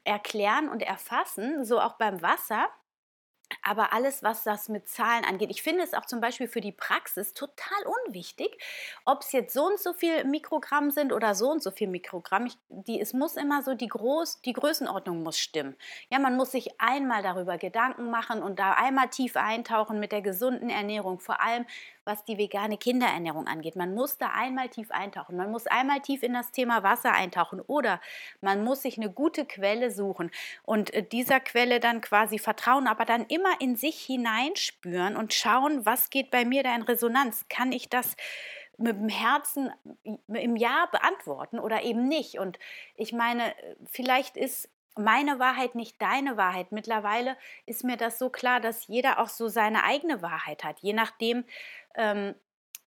erklären 0.04 0.70
und 0.70 0.82
erfassen, 0.82 1.66
so 1.66 1.80
auch 1.80 1.94
beim 1.94 2.22
Wasser. 2.22 2.68
Aber 3.62 3.94
alles, 3.94 4.24
was 4.24 4.44
das 4.44 4.68
mit 4.70 4.90
Zahlen 4.90 5.26
angeht, 5.26 5.52
ich 5.52 5.62
finde 5.62 5.84
es 5.84 5.94
auch 5.94 6.06
zum 6.06 6.22
Beispiel 6.22 6.48
für 6.48 6.62
die 6.62 6.72
Praxis 6.72 7.34
total 7.34 7.78
unwichtig, 8.06 8.58
ob 9.06 9.22
es 9.22 9.32
jetzt 9.32 9.54
so 9.54 9.66
und 9.68 9.80
so 9.80 9.94
viel 9.94 10.24
Mikrogramm 10.24 10.90
sind 10.90 11.14
oder 11.14 11.36
so 11.36 11.52
und 11.52 11.62
so 11.62 11.70
viel 11.70 11.88
Mikrogramm. 11.88 12.48
Ich, 12.48 12.58
die, 12.70 13.00
es 13.00 13.14
muss 13.14 13.36
immer 13.36 13.62
so, 13.62 13.76
die, 13.76 13.88
Groß, 13.88 14.42
die 14.42 14.54
Größenordnung 14.54 15.22
muss 15.22 15.38
stimmen. 15.38 15.76
Ja, 16.10 16.20
man 16.20 16.36
muss 16.36 16.52
sich 16.52 16.80
einmal 16.80 17.22
darüber 17.22 17.58
Gedanken 17.58 18.10
machen 18.10 18.42
und 18.42 18.60
da 18.60 18.74
einmal 18.74 19.10
tief 19.10 19.36
eintauchen 19.36 20.00
mit 20.00 20.12
der 20.12 20.22
gesunden 20.22 20.70
Ernährung. 20.70 21.20
Vor 21.20 21.42
allem, 21.42 21.66
was 22.06 22.24
die 22.26 22.38
vegane 22.38 22.78
Kinderernährung 22.78 23.48
angeht. 23.48 23.76
Man 23.76 23.94
muss 23.94 24.18
da 24.18 24.32
einmal 24.34 24.70
tief 24.70 24.92
eintauchen. 24.92 25.36
Man 25.36 25.52
muss 25.52 25.68
einmal 25.68 26.02
tief 26.02 26.24
in 26.24 26.34
das 26.34 26.52
Thema 26.52 26.84
Wasser 26.84 27.14
eintauchen 27.14 27.62
oder 27.62 28.02
man 28.42 28.64
muss 28.64 28.82
sich 28.82 28.98
eine 28.98 29.12
gute 29.12 29.46
Quelle 29.46 29.92
suchen 29.92 30.32
und 30.64 30.94
äh, 30.94 31.04
dieser 31.04 31.40
Quelle 31.40 31.80
dann 31.80 32.02
quasi 32.02 32.40
vertrauen, 32.40 32.88
aber 32.88 33.06
dann 33.06 33.26
immer 33.26 33.60
in 33.60 33.76
sich 33.76 34.00
hineinspüren 34.02 35.16
und 35.16 35.34
schauen, 35.34 35.86
was 35.86 36.10
geht 36.10 36.32
bei 36.32 36.46
mir 36.46 36.64
da 36.64 36.76
in 36.76 36.84
Resonanz. 36.84 37.46
Kann 37.50 37.72
ich 37.72 37.90
das 37.90 38.16
mit 38.78 38.96
dem 38.96 39.10
Herzen 39.10 39.72
im 40.28 40.56
Ja 40.56 40.88
beantworten 40.92 41.60
oder 41.60 41.84
eben 41.84 42.08
nicht? 42.08 42.40
Und 42.40 42.60
ich 42.96 43.14
meine, 43.14 43.54
vielleicht 43.86 44.38
ist 44.38 44.70
meine 44.96 45.40
Wahrheit 45.40 45.76
nicht 45.76 46.02
deine 46.02 46.38
Wahrheit. 46.38 46.72
Mittlerweile 46.72 47.38
ist 47.66 47.84
mir 47.84 47.98
das 47.98 48.20
so 48.20 48.30
klar, 48.30 48.60
dass 48.60 48.88
jeder 48.88 49.20
auch 49.20 49.30
so 49.30 49.48
seine 49.48 49.84
eigene 49.84 50.22
Wahrheit 50.22 50.64
hat, 50.64 50.80
je 50.80 50.94
nachdem, 50.94 51.46
ähm, 51.96 52.36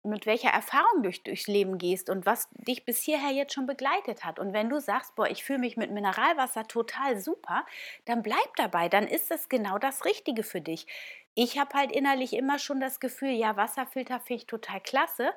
mit 0.02 0.24
welcher 0.24 0.50
Erfahrung 0.50 1.02
du 1.02 1.10
durchs 1.10 1.46
Leben 1.46 1.76
gehst 1.76 2.08
und 2.08 2.24
was 2.24 2.48
dich 2.52 2.84
bis 2.84 3.02
hierher 3.02 3.32
jetzt 3.32 3.52
schon 3.52 3.66
begleitet 3.66 4.24
hat. 4.24 4.38
Und 4.38 4.54
wenn 4.54 4.70
du 4.70 4.80
sagst, 4.80 5.14
boah, 5.14 5.28
ich 5.28 5.44
fühle 5.44 5.58
mich 5.58 5.76
mit 5.76 5.90
Mineralwasser 5.90 6.66
total 6.66 7.18
super, 7.18 7.66
dann 8.06 8.22
bleib 8.22 8.56
dabei, 8.56 8.88
dann 8.88 9.06
ist 9.06 9.30
es 9.30 9.48
genau 9.48 9.78
das 9.78 10.04
Richtige 10.06 10.42
für 10.42 10.62
dich. 10.62 10.86
Ich 11.34 11.58
habe 11.58 11.74
halt 11.74 11.92
innerlich 11.92 12.32
immer 12.32 12.58
schon 12.58 12.80
das 12.80 12.98
Gefühl, 12.98 13.30
ja, 13.30 13.56
Wasserfilter 13.56 14.20
finde 14.20 14.40
ich 14.40 14.46
total 14.46 14.80
klasse, 14.80 15.32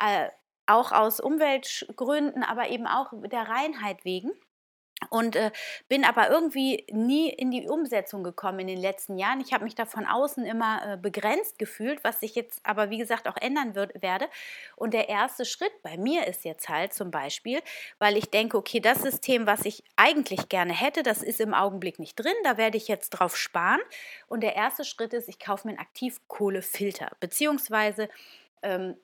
äh, 0.00 0.28
auch 0.66 0.92
aus 0.92 1.20
Umweltgründen, 1.20 2.42
aber 2.42 2.68
eben 2.68 2.86
auch 2.86 3.12
der 3.14 3.48
Reinheit 3.48 4.04
wegen 4.04 4.32
und 5.10 5.36
äh, 5.36 5.52
bin 5.88 6.04
aber 6.04 6.28
irgendwie 6.28 6.84
nie 6.90 7.28
in 7.30 7.50
die 7.50 7.68
Umsetzung 7.68 8.24
gekommen 8.24 8.60
in 8.60 8.66
den 8.66 8.80
letzten 8.80 9.16
Jahren. 9.16 9.40
Ich 9.40 9.52
habe 9.52 9.64
mich 9.64 9.76
da 9.76 9.86
von 9.86 10.06
außen 10.06 10.44
immer 10.44 10.94
äh, 10.94 10.96
begrenzt 10.96 11.58
gefühlt, 11.58 12.02
was 12.02 12.20
sich 12.20 12.34
jetzt 12.34 12.60
aber 12.64 12.90
wie 12.90 12.98
gesagt 12.98 13.28
auch 13.28 13.36
ändern 13.36 13.74
wird, 13.74 14.02
werde. 14.02 14.26
Und 14.74 14.94
der 14.94 15.08
erste 15.08 15.44
Schritt 15.44 15.72
bei 15.82 15.96
mir 15.96 16.26
ist 16.26 16.44
jetzt 16.44 16.68
halt 16.68 16.92
zum 16.92 17.10
Beispiel, 17.10 17.60
weil 17.98 18.16
ich 18.16 18.30
denke, 18.30 18.56
okay, 18.56 18.80
das 18.80 19.02
System, 19.02 19.46
was 19.46 19.64
ich 19.64 19.84
eigentlich 19.96 20.48
gerne 20.48 20.72
hätte, 20.72 21.02
das 21.04 21.22
ist 21.22 21.40
im 21.40 21.54
Augenblick 21.54 21.98
nicht 21.98 22.16
drin, 22.16 22.34
da 22.42 22.56
werde 22.56 22.76
ich 22.76 22.88
jetzt 22.88 23.10
drauf 23.10 23.36
sparen. 23.36 23.80
Und 24.26 24.42
der 24.42 24.56
erste 24.56 24.84
Schritt 24.84 25.14
ist, 25.14 25.28
ich 25.28 25.38
kaufe 25.38 25.68
mir 25.68 25.74
einen 25.74 25.80
Aktivkohlefilter, 25.80 27.12
beziehungsweise 27.20 28.08
ähm, 28.62 28.96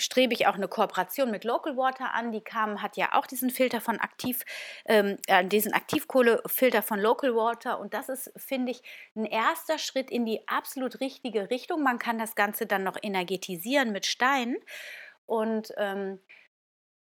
strebe 0.00 0.34
ich 0.34 0.46
auch 0.46 0.54
eine 0.54 0.68
Kooperation 0.68 1.30
mit 1.30 1.44
Local 1.44 1.76
Water 1.76 2.14
an. 2.14 2.32
Die 2.32 2.40
kam, 2.40 2.82
hat 2.82 2.96
ja 2.96 3.10
auch 3.12 3.26
diesen 3.26 3.50
Filter 3.50 3.80
von 3.80 3.98
Aktiv, 4.00 4.44
ähm, 4.86 5.16
äh, 5.26 5.44
diesen 5.44 5.72
Aktivkohlefilter 5.72 6.82
von 6.82 6.98
Local 6.98 7.34
Water. 7.34 7.78
Und 7.78 7.94
das 7.94 8.08
ist, 8.08 8.32
finde 8.36 8.72
ich, 8.72 8.82
ein 9.14 9.24
erster 9.26 9.78
Schritt 9.78 10.10
in 10.10 10.24
die 10.24 10.46
absolut 10.48 11.00
richtige 11.00 11.50
Richtung. 11.50 11.82
Man 11.82 11.98
kann 11.98 12.18
das 12.18 12.34
Ganze 12.34 12.66
dann 12.66 12.82
noch 12.82 12.96
energetisieren 13.00 13.92
mit 13.92 14.06
Steinen. 14.06 14.56
Und 15.26 15.72
ähm, 15.76 16.18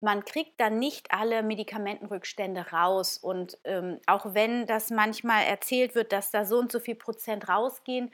man 0.00 0.24
kriegt 0.24 0.60
dann 0.60 0.78
nicht 0.78 1.10
alle 1.10 1.42
Medikamentenrückstände 1.42 2.70
raus. 2.70 3.18
Und 3.18 3.58
ähm, 3.64 4.00
auch 4.06 4.34
wenn 4.34 4.66
das 4.66 4.90
manchmal 4.90 5.44
erzählt 5.44 5.94
wird, 5.94 6.12
dass 6.12 6.30
da 6.30 6.44
so 6.44 6.58
und 6.58 6.70
so 6.70 6.80
viel 6.80 6.94
Prozent 6.94 7.48
rausgehen, 7.48 8.12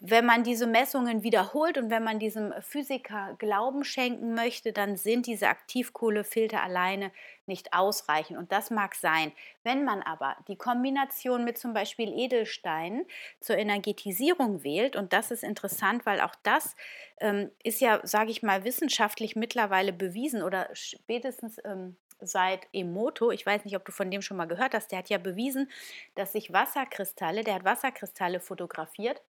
wenn 0.00 0.26
man 0.26 0.42
diese 0.44 0.66
Messungen 0.66 1.22
wiederholt 1.22 1.78
und 1.78 1.88
wenn 1.88 2.04
man 2.04 2.18
diesem 2.18 2.52
Physiker 2.60 3.36
Glauben 3.38 3.84
schenken 3.84 4.34
möchte, 4.34 4.72
dann 4.72 4.96
sind 4.96 5.26
diese 5.26 5.48
Aktivkohlefilter 5.48 6.62
alleine 6.62 7.10
nicht 7.46 7.72
ausreichend. 7.72 8.38
Und 8.38 8.52
das 8.52 8.70
mag 8.70 8.94
sein. 8.96 9.32
Wenn 9.62 9.84
man 9.84 10.02
aber 10.02 10.36
die 10.48 10.56
Kombination 10.56 11.44
mit 11.44 11.58
zum 11.58 11.72
Beispiel 11.72 12.12
Edelsteinen 12.12 13.06
zur 13.40 13.56
Energetisierung 13.56 14.62
wählt, 14.62 14.96
und 14.96 15.12
das 15.12 15.30
ist 15.30 15.42
interessant, 15.42 16.04
weil 16.04 16.20
auch 16.20 16.34
das 16.42 16.76
ähm, 17.20 17.50
ist 17.62 17.80
ja, 17.80 18.00
sage 18.04 18.30
ich 18.30 18.42
mal, 18.42 18.64
wissenschaftlich 18.64 19.36
mittlerweile 19.36 19.92
bewiesen 19.92 20.42
oder 20.42 20.68
spätestens 20.74 21.58
ähm, 21.64 21.96
seit 22.20 22.66
Emoto. 22.72 23.30
Ich 23.30 23.46
weiß 23.46 23.64
nicht, 23.64 23.76
ob 23.76 23.84
du 23.84 23.92
von 23.92 24.10
dem 24.10 24.22
schon 24.22 24.36
mal 24.36 24.46
gehört 24.46 24.74
hast. 24.74 24.92
Der 24.92 24.98
hat 24.98 25.08
ja 25.08 25.18
bewiesen, 25.18 25.70
dass 26.14 26.32
sich 26.32 26.52
Wasserkristalle, 26.52 27.44
der 27.44 27.54
hat 27.54 27.64
Wasserkristalle 27.64 28.40
fotografiert. 28.40 29.22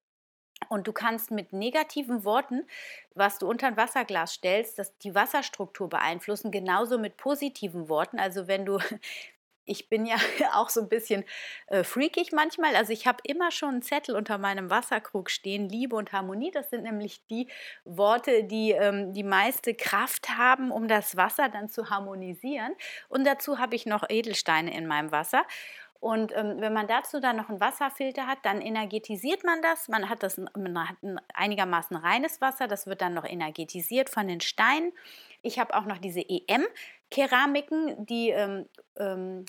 Und 0.70 0.88
du 0.88 0.94
kannst 0.94 1.32
mit 1.32 1.54
negativen 1.54 2.24
Worten, 2.24 2.66
was 3.14 3.38
du 3.38 3.48
unter 3.48 3.68
ein 3.68 3.78
Wasserglas 3.78 4.34
stellst, 4.34 4.80
dass 4.80 4.98
die 5.00 5.14
Wasserstruktur 5.14 5.90
beeinflussen, 5.90 6.52
genauso 6.52 6.98
mit 6.98 7.18
positiven 7.18 7.90
Worten. 7.90 8.20
Also 8.20 8.48
wenn 8.48 8.66
du 8.66 8.80
ich 9.66 9.90
bin 9.90 10.06
ja 10.06 10.16
auch 10.54 10.70
so 10.70 10.82
ein 10.82 10.90
bisschen 10.90 11.26
äh, 11.68 11.84
freakig 11.84 12.32
manchmal. 12.32 12.76
Also 12.76 12.94
ich 12.94 13.08
habe 13.08 13.20
immer 13.24 13.52
schon 13.52 13.70
einen 13.70 13.82
Zettel 13.82 14.16
unter 14.16 14.38
meinem 14.38 14.70
Wasserkrug 14.70 15.30
stehen, 15.30 15.70
Liebe 15.70 15.96
und 15.96 16.14
Harmonie. 16.14 16.52
Das 16.52 16.70
sind 16.70 16.84
nämlich 16.84 17.26
die 17.28 17.48
Worte, 17.84 18.44
die 18.44 18.72
ähm, 18.72 19.14
die 19.14 19.24
meiste 19.24 19.74
Kraft 19.74 20.30
haben, 20.30 20.72
um 20.72 20.88
das 20.88 21.18
Wasser 21.18 21.50
dann 21.50 21.70
zu 21.70 21.90
harmonisieren. 21.90 22.74
Und 23.10 23.26
dazu 23.26 23.60
habe 23.60 23.76
ich 23.76 23.86
noch 23.86 24.04
Edelsteine 24.08 24.76
in 24.76 24.88
meinem 24.88 25.12
Wasser. 25.12 25.46
Und 26.00 26.36
ähm, 26.36 26.56
wenn 26.60 26.74
man 26.74 26.88
dazu 26.88 27.20
dann 27.20 27.38
noch 27.38 27.50
einen 27.50 27.60
Wasserfilter 27.60 28.28
hat, 28.28 28.40
dann 28.44 28.62
energetisiert 28.62 29.44
man 29.44 29.62
das. 29.62 29.88
Man 29.88 30.10
hat 30.10 30.24
das 30.24 30.38
man 30.38 30.90
hat 30.90 31.02
ein 31.02 31.20
einigermaßen 31.34 31.98
reines 31.98 32.42
Wasser, 32.42 32.68
das 32.68 32.86
wird 32.86 33.02
dann 33.02 33.14
noch 33.14 33.26
energetisiert 33.26 34.10
von 34.10 34.28
den 34.28 34.42
Steinen. 34.42 34.92
Ich 35.42 35.58
habe 35.60 35.74
auch 35.74 35.86
noch 35.86 35.98
diese 35.98 36.22
EM-Keramiken, 36.22 38.06
die 38.06 38.30
ähm, 38.30 38.66
ähm, 38.98 39.46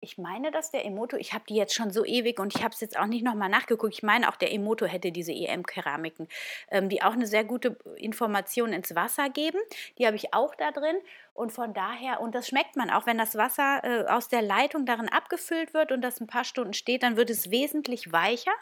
ich 0.00 0.18
meine, 0.18 0.50
dass 0.50 0.70
der 0.70 0.84
Emoto, 0.84 1.16
ich 1.16 1.32
habe 1.32 1.44
die 1.48 1.56
jetzt 1.56 1.74
schon 1.74 1.90
so 1.90 2.04
ewig 2.04 2.38
und 2.38 2.54
ich 2.54 2.62
habe 2.62 2.72
es 2.72 2.80
jetzt 2.80 2.98
auch 2.98 3.06
nicht 3.06 3.24
nochmal 3.24 3.48
nachgeguckt. 3.48 3.94
Ich 3.94 4.02
meine, 4.02 4.28
auch 4.28 4.36
der 4.36 4.52
Emoto 4.52 4.86
hätte 4.86 5.10
diese 5.10 5.32
EM-Keramiken, 5.32 6.28
ähm, 6.70 6.88
die 6.88 7.02
auch 7.02 7.12
eine 7.12 7.26
sehr 7.26 7.44
gute 7.44 7.76
Information 7.96 8.72
ins 8.72 8.94
Wasser 8.94 9.28
geben. 9.28 9.58
Die 9.98 10.06
habe 10.06 10.16
ich 10.16 10.34
auch 10.34 10.54
da 10.54 10.70
drin. 10.70 10.96
Und 11.34 11.52
von 11.52 11.74
daher, 11.74 12.20
und 12.20 12.34
das 12.34 12.48
schmeckt 12.48 12.76
man 12.76 12.90
auch, 12.90 13.06
wenn 13.06 13.18
das 13.18 13.36
Wasser 13.36 13.80
äh, 13.82 14.04
aus 14.10 14.28
der 14.28 14.42
Leitung 14.42 14.86
darin 14.86 15.08
abgefüllt 15.08 15.74
wird 15.74 15.92
und 15.92 16.02
das 16.02 16.20
ein 16.20 16.26
paar 16.26 16.44
Stunden 16.44 16.74
steht, 16.74 17.02
dann 17.02 17.16
wird 17.16 17.30
es 17.30 17.50
wesentlich 17.50 18.12
weicher. 18.12 18.54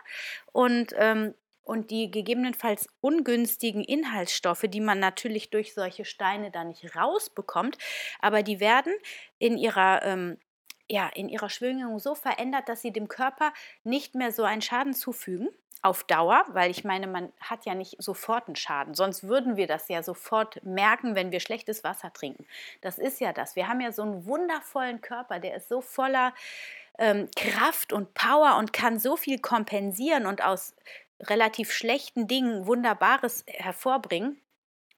Und 0.53 0.95
ähm, 0.97 1.35
und 1.67 1.91
die 1.91 2.13
gegebenenfalls 2.13 2.89
ungünstigen 3.01 3.83
Inhaltsstoffe, 3.83 4.67
die 4.69 4.81
man 4.81 5.01
natürlich 5.01 5.51
durch 5.51 5.75
solche 5.75 6.05
Steine 6.05 6.53
da 6.53 6.63
nicht 6.63 6.95
rausbekommt, 6.95 7.77
aber 8.21 8.45
die 8.45 8.61
werden 8.61 8.95
in 9.39 9.59
ihrer 9.59 10.01
ähm, 10.05 10.39
ja, 10.89 11.09
in 11.09 11.29
ihrer 11.29 11.49
Schwingung 11.49 11.99
so 11.99 12.15
verändert, 12.15 12.69
dass 12.69 12.83
sie 12.83 12.93
dem 12.93 13.09
Körper 13.09 13.53
nicht 13.85 14.15
mehr 14.15 14.33
so 14.33 14.45
einen 14.45 14.63
Schaden 14.63 14.95
zufügen 14.95 15.49
auf 15.83 16.05
Dauer, 16.05 16.45
weil 16.49 16.71
ich 16.71 16.85
meine, 16.85 17.07
man 17.07 17.33
hat 17.41 17.65
ja 17.65 17.75
nicht 17.75 18.03
sofort 18.03 18.49
einen 18.49 18.57
Schaden, 18.57 18.95
sonst 18.95 19.25
würden 19.25 19.57
wir 19.57 19.67
das 19.67 19.89
ja 19.89 20.03
sofort 20.03 20.63
merken, 20.65 21.15
wenn 21.15 21.31
wir 21.31 21.41
schlechtes 21.41 21.85
Wasser 21.85 22.13
trinken. 22.13 22.47
Das 22.81 22.99
ist 22.99 23.21
ja 23.21 23.33
das. 23.33 23.57
Wir 23.57 23.69
haben 23.69 23.81
ja 23.81 23.93
so 23.93 24.03
einen 24.03 24.27
wundervollen 24.27 25.01
Körper, 25.01 25.39
der 25.39 25.55
ist 25.57 25.69
so 25.69 25.81
voller 25.81 26.35
ähm, 26.99 27.29
Kraft 27.37 27.93
und 27.93 28.15
Power 28.15 28.57
und 28.59 28.73
kann 28.73 28.99
so 28.99 29.17
viel 29.17 29.39
kompensieren 29.39 30.27
und 30.27 30.43
aus 30.43 30.75
relativ 31.21 31.73
schlechten 31.73 32.27
Dingen 32.27 32.67
Wunderbares 32.67 33.45
hervorbringen. 33.47 34.41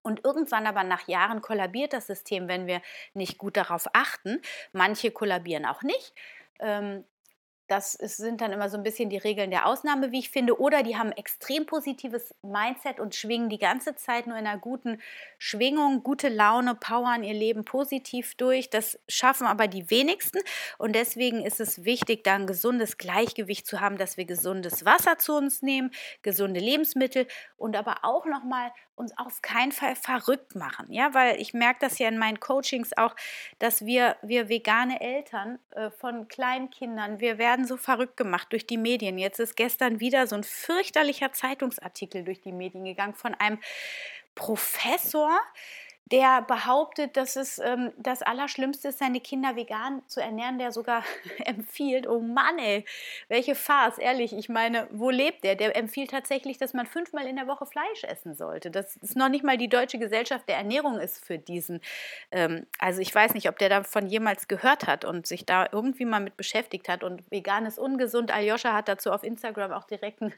Und 0.09 0.25
irgendwann 0.25 0.67
aber 0.67 0.85
nach 0.85 1.07
Jahren 1.07 1.43
kollabiert 1.43 1.93
das 1.93 2.07
System, 2.07 2.49
wenn 2.49 2.67
wir 2.67 2.81
nicht 3.13 3.37
gut 3.37 3.59
darauf 3.59 3.89
achten. 3.93 4.41
Manche 4.73 5.11
kollabieren 5.11 5.67
auch 5.67 5.83
nicht. 5.83 6.15
Ähm, 6.61 7.05
das 7.69 7.93
sind 7.93 8.41
dann 8.41 8.53
immer 8.53 8.71
so 8.71 8.79
ein 8.79 8.83
bisschen 8.83 9.11
die 9.11 9.19
Regeln 9.19 9.51
der 9.51 9.67
Ausnahme, 9.67 10.11
wie 10.11 10.21
ich 10.21 10.31
finde. 10.31 10.59
Oder 10.59 10.83
die 10.83 10.97
haben 10.97 11.13
extrem 11.13 11.67
positives 11.67 12.35
Mindset 12.43 12.99
und 12.99 13.15
schwingen 13.15 13.51
die 13.51 13.59
ganze 13.59 13.95
Zeit 13.95 14.27
nur 14.27 14.39
in 14.39 14.47
einer 14.47 14.59
guten 14.59 15.01
Schwingung, 15.37 16.03
gute 16.03 16.31
Laune, 16.31 16.75
powern 16.75 17.23
ihr 17.23 17.35
Leben 17.35 17.67
positiv 17.67 18.35
durch. 18.37 18.71
Das 18.71 18.99
schaffen 19.07 19.47
aber 19.47 19.69
die 19.69 19.91
wenigsten. 19.91 20.39
Und 20.79 20.95
deswegen 20.95 21.45
ist 21.45 21.61
es 21.61 21.85
wichtig, 21.85 22.25
da 22.25 22.37
ein 22.37 22.47
gesundes 22.47 22.97
Gleichgewicht 22.97 23.67
zu 23.67 23.81
haben, 23.81 23.99
dass 23.99 24.17
wir 24.17 24.25
gesundes 24.25 24.87
Wasser 24.87 25.19
zu 25.19 25.37
uns 25.37 25.61
nehmen, 25.61 25.91
gesunde 26.23 26.61
Lebensmittel 26.61 27.27
und 27.59 27.77
aber 27.77 27.99
auch 28.03 28.25
nochmal 28.25 28.73
uns 28.99 29.17
auf 29.17 29.43
keinen 29.43 29.73
Fall 29.73 29.95
verrückt 29.95 30.55
machen. 30.57 30.93
Ja, 30.93 31.15
weil 31.15 31.41
ich 31.41 31.55
merke 31.55 31.81
das 31.81 31.99
ja 31.99 32.09
in 32.09 32.19
meinen 32.19 32.41
Coachings 32.41 32.97
auch, 32.97 33.15
dass 33.59 33.87
wir, 33.87 34.17
wir 34.23 34.49
vegane 34.49 35.01
Eltern 35.01 35.59
äh, 35.71 35.91
von 35.91 36.29
kleinen 36.29 36.71
Kindern, 36.71 37.21
wir 37.21 37.39
werden 37.39 37.58
so 37.67 37.77
verrückt 37.77 38.17
gemacht 38.17 38.49
durch 38.51 38.67
die 38.67 38.77
Medien. 38.77 39.19
Jetzt 39.19 39.41
ist 39.41 39.57
gestern 39.57 40.01
wieder 40.01 40.27
so 40.27 40.37
ein 40.37 40.45
fürchterlicher 40.45 41.33
Zeitungsartikel 41.33 42.25
durch 42.25 42.41
die 42.41 42.53
Medien 42.53 42.85
gegangen 42.85 43.15
von 43.15 43.35
einem 43.35 43.59
Professor, 44.35 45.39
der 46.13 46.43
behauptet, 46.43 47.17
dass 47.17 47.37
es 47.37 47.59
ähm, 47.59 47.93
das 47.99 48.23
Allerschlimmste 48.23 48.89
ist, 48.89 48.99
seine 48.99 49.21
Kinder 49.21 49.57
vegan 49.57 50.03
zu 50.07 50.21
ernähren, 50.21 50.59
der 50.59 50.73
sogar 50.73 51.05
empfiehlt, 51.45 52.07
oh 52.07 52.21
Mann, 52.21 52.59
ey, 52.59 52.85
welche 53.29 53.55
Farce, 53.55 53.99
ehrlich, 53.99 54.33
ich 54.33 54.49
meine, 54.49 54.89
wo 54.91 55.11
lebt 55.11 55.45
der? 55.45 55.55
Der 55.57 55.77
empfiehlt 55.77 56.11
tatsächlich, 56.11 56.59
dass 56.59 56.73
man 56.73 56.87
fünfmal 56.87 57.27
in 57.27 57.37
der 57.37 57.47
Woche 57.47 57.67
Fleisch 57.67 58.05
essen 58.05 58.35
sollte. 58.35 58.71
Das 58.71 58.97
ist 58.97 59.17
noch 59.17 59.29
nicht 59.29 59.45
mal 59.45 59.59
die 59.59 59.69
Deutsche 59.69 59.99
Gesellschaft 59.99 60.49
der 60.49 60.57
Ernährung 60.57 60.99
ist 60.99 61.25
für 61.25 61.39
diesen. 61.39 61.81
Ähm, 62.31 62.67
also 62.79 63.01
ich 63.01 63.15
weiß 63.15 63.35
nicht, 63.35 63.49
ob 63.49 63.59
der 63.59 63.69
davon 63.69 64.07
jemals 64.07 64.49
gehört 64.49 64.87
hat 64.87 65.05
und 65.05 65.27
sich 65.27 65.45
da 65.45 65.69
irgendwie 65.71 66.05
mal 66.05 66.21
mit 66.21 66.37
beschäftigt 66.37 66.89
hat 66.89 67.05
und 67.05 67.31
vegan 67.31 67.67
ist 67.67 67.79
ungesund. 67.79 68.33
Aljoscha 68.33 68.73
hat 68.73 68.89
dazu 68.89 69.13
auf 69.13 69.25
Instagram 69.25 69.73
auch 69.73 69.85
direkt 69.85 70.23
ein, 70.23 70.33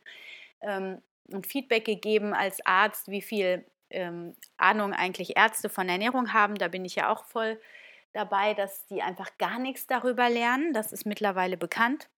ähm, 0.63 1.03
ein 1.33 1.45
Feedback 1.45 1.85
gegeben 1.85 2.35
als 2.35 2.65
Arzt, 2.67 3.09
wie 3.09 3.23
viel 3.23 3.65
ähm, 3.91 4.35
Ahnung 4.57 4.93
eigentlich 4.93 5.37
Ärzte 5.37 5.69
von 5.69 5.89
Ernährung 5.89 6.33
haben. 6.33 6.55
Da 6.55 6.69
bin 6.69 6.85
ich 6.85 6.97
ja 6.97 7.13
auch 7.13 7.25
voll 7.25 7.61
dabei, 8.13 8.55
dass 8.55 8.87
die 8.87 9.03
einfach 9.03 9.37
gar 9.39 9.59
nichts 9.59 9.87
darüber 9.87 10.29
lernen. 10.29 10.73
Das 10.73 10.93
ist 10.93 11.07
mittlerweile 11.07 11.57
bekannt. 11.57 12.09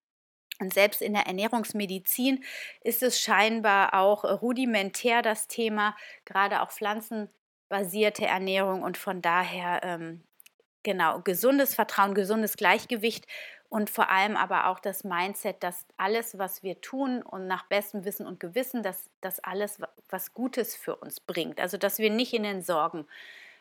Und 0.60 0.72
selbst 0.72 1.02
in 1.02 1.14
der 1.14 1.26
Ernährungsmedizin 1.26 2.44
ist 2.82 3.02
es 3.02 3.20
scheinbar 3.20 3.94
auch 3.94 4.24
rudimentär 4.24 5.22
das 5.22 5.48
Thema, 5.48 5.96
gerade 6.24 6.62
auch 6.62 6.70
pflanzenbasierte 6.70 8.26
Ernährung 8.26 8.82
und 8.82 8.96
von 8.96 9.22
daher 9.22 9.80
ähm, 9.82 10.22
genau 10.82 11.20
gesundes 11.20 11.74
Vertrauen, 11.74 12.14
gesundes 12.14 12.56
Gleichgewicht 12.56 13.26
und 13.72 13.88
vor 13.88 14.10
allem 14.10 14.36
aber 14.36 14.66
auch 14.66 14.80
das 14.80 15.02
Mindset, 15.02 15.62
dass 15.62 15.86
alles, 15.96 16.38
was 16.38 16.62
wir 16.62 16.82
tun 16.82 17.22
und 17.22 17.46
nach 17.46 17.64
bestem 17.64 18.04
Wissen 18.04 18.26
und 18.26 18.38
Gewissen, 18.38 18.82
dass 18.82 19.08
das 19.22 19.40
alles 19.40 19.80
was 20.10 20.34
Gutes 20.34 20.76
für 20.76 20.94
uns 20.96 21.20
bringt. 21.20 21.58
Also 21.58 21.78
dass 21.78 21.98
wir 21.98 22.10
nicht 22.10 22.34
in 22.34 22.42
den 22.42 22.60
Sorgen 22.60 23.06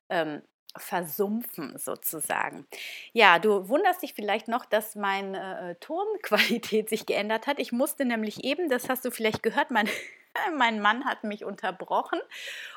ähm, 0.10 0.42
versumpfen 0.76 1.78
sozusagen. 1.78 2.68
Ja, 3.14 3.40
du 3.40 3.70
wunderst 3.70 4.02
dich 4.02 4.14
vielleicht 4.14 4.50
noch, 4.50 4.66
dass 4.66 4.96
meine 4.96 5.72
äh, 5.72 5.76
Tonqualität 5.76 6.90
sich 6.90 7.06
geändert 7.06 7.48
hat. 7.48 7.58
Ich 7.58 7.72
musste 7.72 8.04
nämlich 8.04 8.44
eben, 8.44 8.70
das 8.70 8.90
hast 8.90 9.06
du 9.06 9.12
vielleicht 9.12 9.42
gehört, 9.44 9.72
mein 9.72 9.88
mein 10.58 10.80
Mann 10.82 11.06
hat 11.06 11.24
mich 11.24 11.46
unterbrochen 11.46 12.20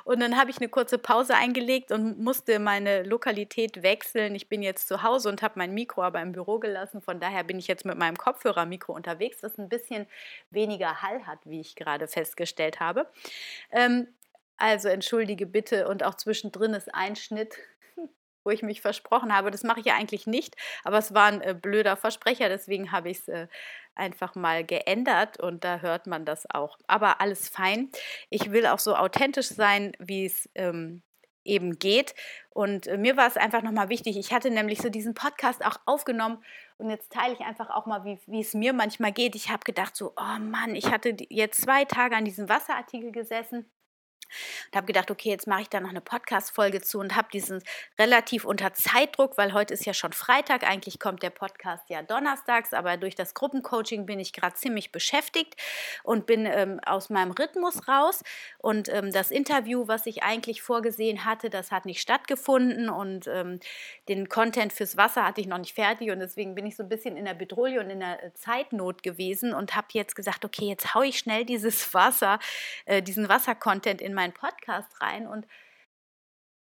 und 0.04 0.20
dann 0.20 0.36
habe 0.36 0.50
ich 0.50 0.58
eine 0.58 0.68
kurze 0.68 0.98
Pause 0.98 1.34
eingelegt 1.34 1.92
und 1.92 2.18
musste 2.18 2.58
meine 2.58 3.02
Lokalität 3.02 3.82
wechseln. 3.82 4.34
Ich 4.34 4.48
bin 4.48 4.62
jetzt 4.62 4.88
zu 4.88 5.02
Hause 5.02 5.28
und 5.28 5.42
habe 5.42 5.54
mein 5.58 5.74
Mikro 5.74 6.02
aber 6.02 6.20
im 6.20 6.32
Büro 6.32 6.58
gelassen. 6.58 7.00
Von 7.00 7.20
daher 7.20 7.44
bin 7.44 7.58
ich 7.58 7.66
jetzt 7.66 7.84
mit 7.84 7.98
meinem 7.98 8.16
Kopfhörermikro 8.16 8.92
unterwegs, 8.92 9.38
das 9.40 9.58
ein 9.58 9.68
bisschen 9.68 10.06
weniger 10.50 11.02
Hall 11.02 11.26
hat, 11.26 11.38
wie 11.44 11.60
ich 11.60 11.76
gerade 11.76 12.08
festgestellt 12.08 12.80
habe. 12.80 13.06
Ähm, 13.70 14.08
also 14.56 14.88
entschuldige 14.88 15.46
bitte 15.46 15.88
und 15.88 16.04
auch 16.04 16.14
zwischendrin 16.14 16.74
ist 16.74 16.94
ein 16.94 17.16
Schnitt 17.16 17.56
wo 18.44 18.50
ich 18.50 18.62
mich 18.62 18.80
versprochen 18.80 19.34
habe. 19.34 19.50
Das 19.50 19.62
mache 19.62 19.80
ich 19.80 19.86
ja 19.86 19.96
eigentlich 19.96 20.26
nicht, 20.26 20.56
aber 20.84 20.98
es 20.98 21.14
war 21.14 21.26
ein 21.26 21.40
äh, 21.40 21.54
blöder 21.54 21.96
Versprecher, 21.96 22.48
deswegen 22.48 22.92
habe 22.92 23.10
ich 23.10 23.18
es 23.18 23.28
äh, 23.28 23.48
einfach 23.94 24.34
mal 24.34 24.64
geändert 24.64 25.40
und 25.40 25.64
da 25.64 25.78
hört 25.80 26.06
man 26.06 26.24
das 26.24 26.48
auch. 26.50 26.78
Aber 26.86 27.20
alles 27.20 27.48
fein. 27.48 27.90
Ich 28.30 28.50
will 28.50 28.66
auch 28.66 28.78
so 28.78 28.96
authentisch 28.96 29.48
sein, 29.48 29.92
wie 29.98 30.26
es 30.26 30.48
ähm, 30.54 31.02
eben 31.44 31.78
geht. 31.78 32.14
Und 32.50 32.86
äh, 32.86 32.98
mir 32.98 33.16
war 33.16 33.26
es 33.26 33.36
einfach 33.36 33.62
nochmal 33.62 33.88
wichtig. 33.88 34.16
Ich 34.16 34.32
hatte 34.32 34.50
nämlich 34.50 34.80
so 34.80 34.88
diesen 34.88 35.14
Podcast 35.14 35.64
auch 35.64 35.76
aufgenommen 35.86 36.42
und 36.78 36.90
jetzt 36.90 37.12
teile 37.12 37.34
ich 37.34 37.40
einfach 37.40 37.70
auch 37.70 37.86
mal, 37.86 38.04
wie, 38.04 38.40
es 38.40 38.54
mir 38.54 38.72
manchmal 38.72 39.12
geht. 39.12 39.34
Ich 39.34 39.50
habe 39.50 39.64
gedacht, 39.64 39.94
so, 39.96 40.12
oh 40.16 40.38
Mann, 40.40 40.74
ich 40.74 40.90
hatte 40.90 41.16
jetzt 41.28 41.62
zwei 41.62 41.84
Tage 41.84 42.16
an 42.16 42.24
diesem 42.24 42.48
Wasserartikel 42.48 43.12
gesessen 43.12 43.70
und 44.70 44.76
habe 44.76 44.86
gedacht, 44.86 45.10
okay, 45.10 45.30
jetzt 45.30 45.46
mache 45.46 45.62
ich 45.62 45.68
da 45.68 45.80
noch 45.80 45.90
eine 45.90 46.00
Podcast-Folge 46.00 46.80
zu 46.80 47.00
und 47.00 47.16
habe 47.16 47.28
diesen 47.32 47.62
relativ 47.98 48.44
unter 48.44 48.72
Zeitdruck, 48.72 49.36
weil 49.36 49.52
heute 49.52 49.74
ist 49.74 49.84
ja 49.84 49.94
schon 49.94 50.12
Freitag, 50.12 50.62
eigentlich 50.62 51.00
kommt 51.00 51.22
der 51.22 51.30
Podcast 51.30 51.88
ja 51.88 52.02
donnerstags, 52.02 52.72
aber 52.72 52.96
durch 52.96 53.14
das 53.14 53.34
Gruppencoaching 53.34 54.06
bin 54.06 54.20
ich 54.20 54.32
gerade 54.32 54.54
ziemlich 54.54 54.92
beschäftigt 54.92 55.56
und 56.02 56.26
bin 56.26 56.46
ähm, 56.46 56.80
aus 56.86 57.10
meinem 57.10 57.32
Rhythmus 57.32 57.88
raus. 57.88 58.22
Und 58.58 58.88
ähm, 58.88 59.12
das 59.12 59.30
Interview, 59.30 59.88
was 59.88 60.06
ich 60.06 60.22
eigentlich 60.22 60.62
vorgesehen 60.62 61.24
hatte, 61.24 61.50
das 61.50 61.70
hat 61.72 61.86
nicht 61.86 62.00
stattgefunden 62.00 62.88
und 62.88 63.26
ähm, 63.26 63.60
den 64.08 64.28
Content 64.28 64.72
fürs 64.72 64.96
Wasser 64.96 65.24
hatte 65.24 65.40
ich 65.40 65.46
noch 65.46 65.58
nicht 65.58 65.74
fertig 65.74 66.10
und 66.10 66.20
deswegen 66.20 66.54
bin 66.54 66.66
ich 66.66 66.76
so 66.76 66.82
ein 66.82 66.88
bisschen 66.88 67.16
in 67.16 67.24
der 67.24 67.34
Bedrohung 67.34 67.64
und 67.78 67.90
in 67.90 68.00
der 68.00 68.22
äh, 68.22 68.34
Zeitnot 68.34 69.02
gewesen 69.02 69.54
und 69.54 69.74
habe 69.74 69.86
jetzt 69.92 70.14
gesagt, 70.14 70.44
okay, 70.44 70.66
jetzt 70.66 70.94
haue 70.94 71.06
ich 71.06 71.18
schnell 71.18 71.44
dieses 71.44 71.94
Wasser, 71.94 72.38
äh, 72.84 73.02
diesen 73.02 73.28
Wasser-Content 73.28 74.00
in 74.00 74.14
mein 74.14 74.23
meinen 74.24 74.32
Podcast 74.32 75.02
rein 75.02 75.26
und 75.26 75.46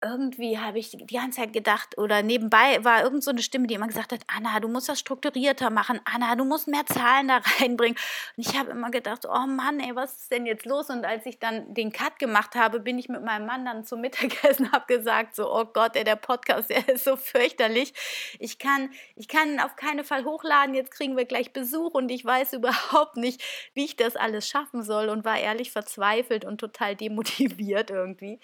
irgendwie 0.03 0.57
habe 0.57 0.79
ich 0.79 0.89
die 0.89 1.05
ganze 1.05 1.41
Zeit 1.41 1.53
gedacht, 1.53 1.97
oder 1.97 2.23
nebenbei 2.23 2.83
war 2.83 3.03
irgend 3.03 3.23
so 3.23 3.31
eine 3.31 3.41
Stimme, 3.41 3.67
die 3.67 3.75
immer 3.75 3.87
gesagt 3.87 4.11
hat, 4.11 4.21
Anna, 4.27 4.59
du 4.59 4.67
musst 4.67 4.89
das 4.89 4.99
strukturierter 4.99 5.69
machen, 5.69 5.99
Anna, 6.05 6.35
du 6.35 6.43
musst 6.43 6.67
mehr 6.67 6.85
Zahlen 6.85 7.27
da 7.27 7.37
reinbringen. 7.59 7.97
Und 8.35 8.47
ich 8.47 8.57
habe 8.57 8.71
immer 8.71 8.89
gedacht, 8.89 9.25
oh 9.27 9.45
Mann, 9.47 9.79
ey, 9.79 9.95
was 9.95 10.17
ist 10.17 10.31
denn 10.31 10.45
jetzt 10.45 10.65
los? 10.65 10.89
Und 10.89 11.05
als 11.05 11.25
ich 11.25 11.39
dann 11.39 11.73
den 11.73 11.91
Cut 11.91 12.17
gemacht 12.17 12.55
habe, 12.55 12.79
bin 12.79 12.97
ich 12.97 13.09
mit 13.09 13.23
meinem 13.23 13.45
Mann 13.45 13.63
dann 13.63 13.83
zum 13.83 14.01
Mittagessen, 14.01 14.71
habe 14.71 14.85
gesagt, 14.87 15.35
so, 15.35 15.53
oh 15.53 15.65
Gott, 15.65 15.95
ey, 15.95 16.03
der 16.03 16.15
Podcast, 16.15 16.69
der 16.71 16.87
ist 16.89 17.03
so 17.03 17.15
fürchterlich. 17.15 17.93
Ich 18.39 18.57
kann, 18.57 18.89
ich 19.15 19.27
kann 19.27 19.59
auf 19.59 19.75
keinen 19.75 20.03
Fall 20.03 20.25
hochladen, 20.25 20.73
jetzt 20.73 20.91
kriegen 20.91 21.15
wir 21.15 21.25
gleich 21.25 21.53
Besuch 21.53 21.93
und 21.93 22.09
ich 22.09 22.25
weiß 22.25 22.53
überhaupt 22.53 23.17
nicht, 23.17 23.43
wie 23.75 23.85
ich 23.85 23.97
das 23.97 24.15
alles 24.15 24.47
schaffen 24.47 24.83
soll 24.83 25.09
und 25.09 25.25
war 25.25 25.39
ehrlich 25.39 25.71
verzweifelt 25.71 26.43
und 26.43 26.57
total 26.57 26.95
demotiviert 26.95 27.91
irgendwie. 27.91 28.39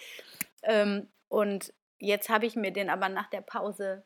Ähm, 0.63 1.07
und 1.29 1.73
jetzt 1.99 2.29
habe 2.29 2.45
ich 2.45 2.55
mir 2.55 2.71
den 2.71 2.89
aber 2.89 3.09
nach 3.09 3.29
der 3.29 3.41
Pause 3.41 4.05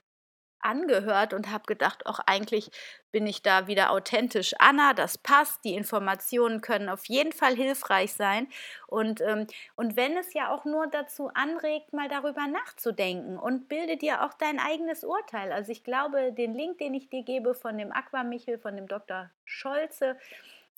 angehört 0.64 1.34
und 1.34 1.52
habe 1.52 1.66
gedacht, 1.66 2.06
auch 2.06 2.20
eigentlich 2.26 2.72
bin 3.12 3.26
ich 3.26 3.42
da 3.42 3.68
wieder 3.68 3.92
authentisch. 3.92 4.54
Anna, 4.60 4.94
das 4.94 5.18
passt, 5.18 5.64
die 5.66 5.74
Informationen 5.74 6.62
können 6.62 6.90
auf 6.90 7.06
jeden 7.06 7.32
Fall 7.32 7.56
hilfreich 7.56 8.14
sein. 8.14 8.48
Und, 8.88 9.22
ähm, 9.22 9.48
und 9.76 9.96
wenn 9.96 10.16
es 10.18 10.34
ja 10.34 10.54
auch 10.54 10.66
nur 10.66 10.88
dazu 10.88 11.30
anregt, 11.34 11.94
mal 11.94 12.08
darüber 12.08 12.48
nachzudenken 12.48 13.38
und 13.38 13.68
bilde 13.68 13.98
dir 13.98 14.24
auch 14.24 14.34
dein 14.34 14.60
eigenes 14.60 15.04
Urteil. 15.04 15.52
Also 15.52 15.72
ich 15.72 15.84
glaube, 15.84 16.32
den 16.34 16.54
Link, 16.54 16.78
den 16.78 16.94
ich 16.94 17.10
dir 17.10 17.24
gebe 17.24 17.54
von 17.54 17.78
dem 17.78 17.92
Aquamichel, 17.92 18.60
von 18.60 18.76
dem 18.76 18.88
Dr. 18.88 19.30
Scholze, 19.46 20.18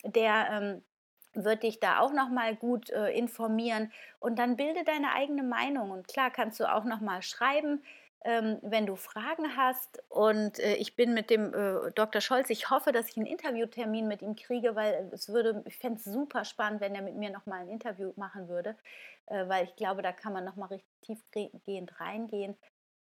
der 0.04 0.48
ähm, 0.50 0.84
wird 1.34 1.64
dich 1.64 1.80
da 1.80 2.00
auch 2.00 2.14
noch 2.14 2.30
mal 2.30 2.56
gut 2.56 2.90
äh, 2.90 3.12
informieren 3.12 3.92
und 4.20 4.38
dann 4.40 4.56
bilde 4.56 4.84
deine 4.84 5.14
eigene 5.14 5.44
Meinung 5.44 5.92
und 5.92 6.08
klar 6.08 6.32
kannst 6.32 6.60
du 6.60 6.72
auch 6.72 6.84
noch 6.84 7.02
mal 7.02 7.22
schreiben, 7.22 7.84
ähm, 8.26 8.58
wenn 8.62 8.86
du 8.86 8.96
Fragen 8.96 9.58
hast 9.58 10.02
und 10.10 10.60
äh, 10.60 10.76
ich 10.76 10.96
bin 10.96 11.14
mit 11.14 11.30
dem 11.30 11.54
äh, 11.54 11.92
Dr. 11.92 12.22
Scholz, 12.22 12.50
ich 12.50 12.70
hoffe, 12.70 12.92
dass 12.92 13.10
ich 13.10 13.18
einen 13.18 13.26
Interviewtermin 13.26 14.08
mit 14.08 14.22
ihm 14.22 14.36
kriege, 14.36 14.76
weil 14.76 15.10
es 15.12 15.28
würde, 15.30 15.64
ich 15.68 15.78
fände 15.78 16.00
es 16.00 16.06
super 16.06 16.46
spannend, 16.46 16.80
wenn 16.80 16.96
er 16.96 17.02
mit 17.02 17.16
mir 17.16 17.32
noch 17.32 17.46
mal 17.46 17.62
ein 17.62 17.70
Interview 17.70 18.14
machen 18.16 18.48
würde, 18.48 18.78
äh, 19.26 19.48
weil 19.50 19.66
ich 19.66 19.76
glaube, 19.76 20.02
da 20.02 20.14
kann 20.14 20.34
man 20.34 20.46
noch 20.46 20.56
mal 20.56 20.68
richtig 20.68 20.90
tiefgehend 21.02 22.00
reingehen 22.00 22.56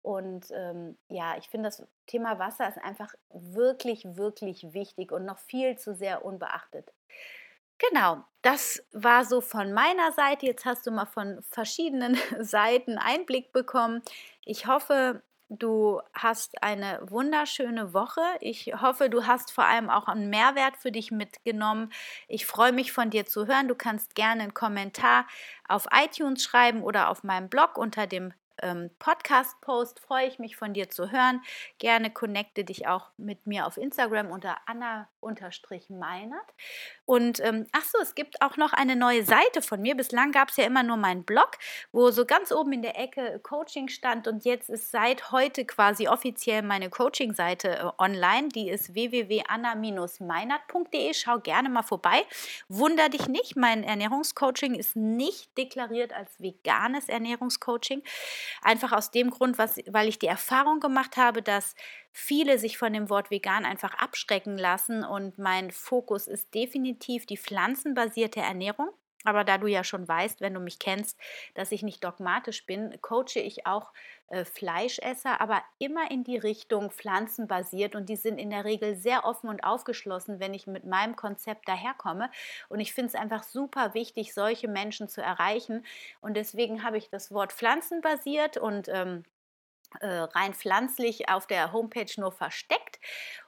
und 0.01 0.47
ähm, 0.51 0.97
ja, 1.09 1.37
ich 1.37 1.49
finde, 1.49 1.67
das 1.67 1.85
Thema 2.07 2.39
Wasser 2.39 2.69
ist 2.69 2.77
einfach 2.77 3.13
wirklich, 3.29 4.15
wirklich 4.15 4.73
wichtig 4.73 5.11
und 5.11 5.25
noch 5.25 5.39
viel 5.39 5.77
zu 5.77 5.93
sehr 5.93 6.23
unbeachtet. 6.23 6.93
Genau, 7.79 8.23
das 8.41 8.83
war 8.91 9.25
so 9.25 9.41
von 9.41 9.73
meiner 9.73 10.11
Seite. 10.11 10.45
Jetzt 10.45 10.65
hast 10.65 10.85
du 10.85 10.91
mal 10.91 11.05
von 11.05 11.41
verschiedenen 11.49 12.17
Seiten 12.39 12.97
Einblick 12.97 13.53
bekommen. 13.53 14.01
Ich 14.45 14.67
hoffe, 14.67 15.21
du 15.49 16.01
hast 16.13 16.61
eine 16.61 16.99
wunderschöne 17.09 17.93
Woche. 17.93 18.21
Ich 18.41 18.73
hoffe, 18.81 19.09
du 19.09 19.25
hast 19.25 19.51
vor 19.51 19.65
allem 19.65 19.89
auch 19.89 20.07
einen 20.07 20.29
Mehrwert 20.29 20.77
für 20.77 20.91
dich 20.91 21.09
mitgenommen. 21.11 21.91
Ich 22.27 22.45
freue 22.45 22.73
mich 22.73 22.91
von 22.91 23.09
dir 23.09 23.25
zu 23.25 23.47
hören. 23.47 23.67
Du 23.67 23.75
kannst 23.75 24.13
gerne 24.13 24.43
einen 24.43 24.53
Kommentar 24.53 25.25
auf 25.67 25.87
iTunes 25.91 26.43
schreiben 26.43 26.83
oder 26.83 27.09
auf 27.09 27.23
meinem 27.23 27.49
Blog 27.49 27.77
unter 27.77 28.07
dem 28.07 28.33
ähm, 28.61 28.89
Podcast-Post. 28.99 29.99
Freue 29.99 30.27
ich 30.27 30.39
mich 30.39 30.55
von 30.55 30.73
dir 30.73 30.89
zu 30.89 31.11
hören. 31.11 31.41
Gerne 31.77 32.11
connecte 32.11 32.63
dich 32.63 32.87
auch 32.87 33.09
mit 33.17 33.47
mir 33.47 33.65
auf 33.65 33.77
Instagram 33.77 34.31
unter 34.31 34.57
Anna-Meinert. 34.65 35.07
Und 37.09 37.39
ähm, 37.39 37.65
ach 37.71 37.85
so, 37.85 37.97
es 38.03 38.13
gibt 38.13 38.39
auch 38.43 38.55
noch 38.55 38.71
eine 38.71 38.95
neue 38.95 39.23
Seite 39.23 39.63
von 39.63 39.81
mir. 39.81 39.95
Bislang 39.95 40.31
gab 40.31 40.49
es 40.49 40.57
ja 40.57 40.65
immer 40.65 40.83
nur 40.83 40.95
meinen 40.95 41.23
Blog, 41.23 41.53
wo 41.91 42.11
so 42.11 42.23
ganz 42.23 42.51
oben 42.51 42.71
in 42.71 42.83
der 42.83 42.99
Ecke 42.99 43.39
Coaching 43.41 43.87
stand. 43.87 44.27
Und 44.27 44.45
jetzt 44.45 44.69
ist 44.69 44.91
seit 44.91 45.31
heute 45.31 45.65
quasi 45.65 46.07
offiziell 46.07 46.61
meine 46.61 46.91
Coaching-Seite 46.91 47.79
äh, 47.79 47.89
online. 47.97 48.49
Die 48.49 48.69
ist 48.69 48.93
www.anna-meinert.de. 48.93 51.15
Schau 51.15 51.39
gerne 51.39 51.69
mal 51.69 51.81
vorbei. 51.81 52.27
Wunder 52.67 53.09
dich 53.09 53.27
nicht, 53.27 53.55
mein 53.55 53.83
Ernährungscoaching 53.83 54.75
ist 54.75 54.95
nicht 54.95 55.57
deklariert 55.57 56.13
als 56.13 56.39
veganes 56.39 57.09
Ernährungscoaching. 57.09 58.03
Einfach 58.61 58.91
aus 58.91 59.09
dem 59.09 59.31
Grund, 59.31 59.57
was, 59.57 59.79
weil 59.87 60.09
ich 60.09 60.19
die 60.19 60.27
Erfahrung 60.27 60.79
gemacht 60.79 61.17
habe, 61.17 61.41
dass 61.41 61.73
viele 62.11 62.59
sich 62.59 62.77
von 62.77 62.93
dem 62.93 63.09
Wort 63.09 63.31
vegan 63.31 63.65
einfach 63.65 63.93
abschrecken 63.95 64.57
lassen 64.57 65.03
und 65.03 65.37
mein 65.37 65.71
Fokus 65.71 66.27
ist 66.27 66.53
definitiv 66.53 67.25
die 67.25 67.37
pflanzenbasierte 67.37 68.39
Ernährung. 68.39 68.89
Aber 69.25 69.43
da 69.43 69.57
du 69.57 69.67
ja 69.67 69.83
schon 69.83 70.07
weißt, 70.07 70.39
wenn 70.39 70.53
du 70.53 70.61
mich 70.61 70.79
kennst, 70.79 71.19
dass 71.53 71.73
ich 71.73 71.83
nicht 71.83 72.03
dogmatisch 72.03 72.65
bin, 72.65 72.97
coache 73.01 73.41
ich 73.41 73.65
auch 73.65 73.91
äh, 74.29 74.45
Fleischesser, 74.45 75.41
aber 75.41 75.61
immer 75.77 76.09
in 76.09 76.23
die 76.23 76.37
Richtung 76.37 76.89
pflanzenbasiert 76.89 77.95
und 77.95 78.07
die 78.07 78.15
sind 78.15 78.37
in 78.37 78.49
der 78.49 78.63
Regel 78.63 78.95
sehr 78.95 79.25
offen 79.25 79.49
und 79.49 79.63
aufgeschlossen, 79.65 80.39
wenn 80.39 80.53
ich 80.53 80.67
mit 80.67 80.85
meinem 80.85 81.17
Konzept 81.17 81.67
daherkomme. 81.67 82.31
Und 82.69 82.79
ich 82.79 82.93
finde 82.93 83.09
es 83.09 83.15
einfach 83.15 83.43
super 83.43 83.93
wichtig, 83.93 84.33
solche 84.33 84.69
Menschen 84.69 85.09
zu 85.09 85.21
erreichen. 85.21 85.85
Und 86.21 86.35
deswegen 86.37 86.83
habe 86.83 86.97
ich 86.97 87.09
das 87.09 87.29
Wort 87.33 87.51
pflanzenbasiert 87.51 88.55
und 88.55 88.87
ähm, 88.87 89.25
äh, 89.25 89.38
rein 90.01 90.53
pflanzlich 90.53 91.29
auf 91.29 91.47
der 91.47 91.71
Homepage 91.73 92.11
nur 92.17 92.31
versteckt 92.31 92.99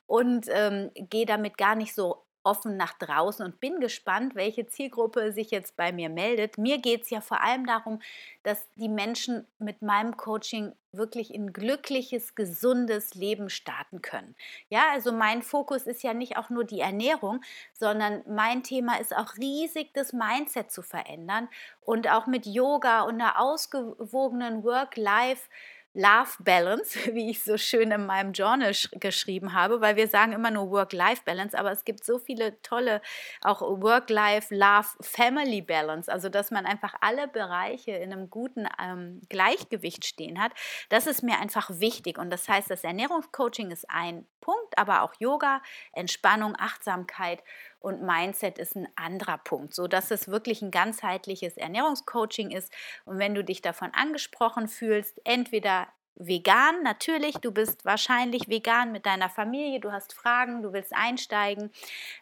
und 0.07 0.47
ähm, 0.49 0.91
gehe 0.95 1.25
damit 1.25 1.57
gar 1.57 1.75
nicht 1.75 1.93
so 1.93 2.23
offen 2.43 2.75
nach 2.77 2.93
draußen 2.93 3.45
und 3.45 3.59
bin 3.59 3.79
gespannt, 3.79 4.35
welche 4.35 4.65
Zielgruppe 4.67 5.31
sich 5.31 5.51
jetzt 5.51 5.75
bei 5.75 5.91
mir 5.91 6.09
meldet. 6.09 6.57
Mir 6.57 6.79
geht 6.79 7.03
es 7.03 7.09
ja 7.09 7.21
vor 7.21 7.41
allem 7.41 7.65
darum, 7.65 8.01
dass 8.43 8.67
die 8.75 8.89
Menschen 8.89 9.45
mit 9.59 9.81
meinem 9.81 10.17
Coaching 10.17 10.73
wirklich 10.91 11.33
in 11.33 11.53
glückliches, 11.53 12.35
gesundes 12.35 13.13
Leben 13.13 13.49
starten 13.49 14.01
können. 14.01 14.35
Ja, 14.69 14.89
also 14.91 15.11
mein 15.11 15.41
Fokus 15.43 15.83
ist 15.83 16.03
ja 16.03 16.13
nicht 16.13 16.37
auch 16.37 16.49
nur 16.49 16.63
die 16.63 16.81
Ernährung, 16.81 17.41
sondern 17.73 18.23
mein 18.27 18.63
Thema 18.63 18.99
ist 18.99 19.15
auch 19.15 19.37
riesig, 19.37 19.93
das 19.93 20.11
Mindset 20.11 20.71
zu 20.71 20.81
verändern 20.81 21.47
und 21.81 22.09
auch 22.09 22.25
mit 22.25 22.45
Yoga 22.45 23.03
und 23.03 23.21
einer 23.21 23.39
ausgewogenen 23.39 24.63
Work-Life- 24.63 25.47
Love 25.93 26.31
Balance, 26.39 26.97
wie 27.13 27.29
ich 27.29 27.43
so 27.43 27.57
schön 27.57 27.91
in 27.91 28.05
meinem 28.05 28.31
Journal 28.33 28.71
geschrieben 28.93 29.53
habe, 29.53 29.81
weil 29.81 29.95
wir 29.95 30.07
sagen 30.07 30.31
immer 30.31 30.51
nur 30.51 30.71
Work-Life-Balance, 30.71 31.57
aber 31.57 31.71
es 31.71 31.83
gibt 31.83 32.05
so 32.05 32.17
viele 32.17 32.61
tolle 32.61 33.01
auch 33.41 33.61
Work-Life, 33.61 34.55
Love, 34.55 34.87
Family 35.01 35.61
Balance, 35.61 36.11
also 36.11 36.29
dass 36.29 36.51
man 36.51 36.65
einfach 36.65 36.95
alle 37.01 37.27
Bereiche 37.27 37.91
in 37.91 38.13
einem 38.13 38.29
guten 38.29 38.67
ähm, 38.81 39.21
Gleichgewicht 39.29 40.05
stehen 40.05 40.41
hat. 40.41 40.53
Das 40.89 41.07
ist 41.07 41.23
mir 41.23 41.39
einfach 41.39 41.69
wichtig 41.69 42.17
und 42.17 42.29
das 42.29 42.47
heißt, 42.47 42.69
das 42.69 42.83
Ernährungscoaching 42.83 43.71
ist 43.71 43.89
ein 43.89 44.25
Punkt, 44.39 44.77
aber 44.77 45.03
auch 45.03 45.13
Yoga, 45.19 45.61
Entspannung, 45.93 46.55
Achtsamkeit 46.57 47.43
und 47.81 48.03
Mindset 48.03 48.57
ist 48.59 48.75
ein 48.75 48.87
anderer 48.95 49.39
Punkt, 49.39 49.73
so 49.73 49.87
dass 49.87 50.11
es 50.11 50.27
wirklich 50.27 50.61
ein 50.61 50.71
ganzheitliches 50.71 51.57
Ernährungscoaching 51.57 52.51
ist. 52.51 52.71
Und 53.05 53.19
wenn 53.19 53.35
du 53.35 53.43
dich 53.43 53.61
davon 53.61 53.91
angesprochen 53.93 54.67
fühlst, 54.67 55.19
entweder 55.23 55.87
vegan, 56.15 56.83
natürlich, 56.83 57.35
du 57.35 57.51
bist 57.51 57.83
wahrscheinlich 57.83 58.47
vegan 58.47 58.91
mit 58.91 59.05
deiner 59.05 59.29
Familie, 59.29 59.79
du 59.79 59.91
hast 59.91 60.13
Fragen, 60.13 60.61
du 60.61 60.73
willst 60.73 60.93
einsteigen, 60.93 61.71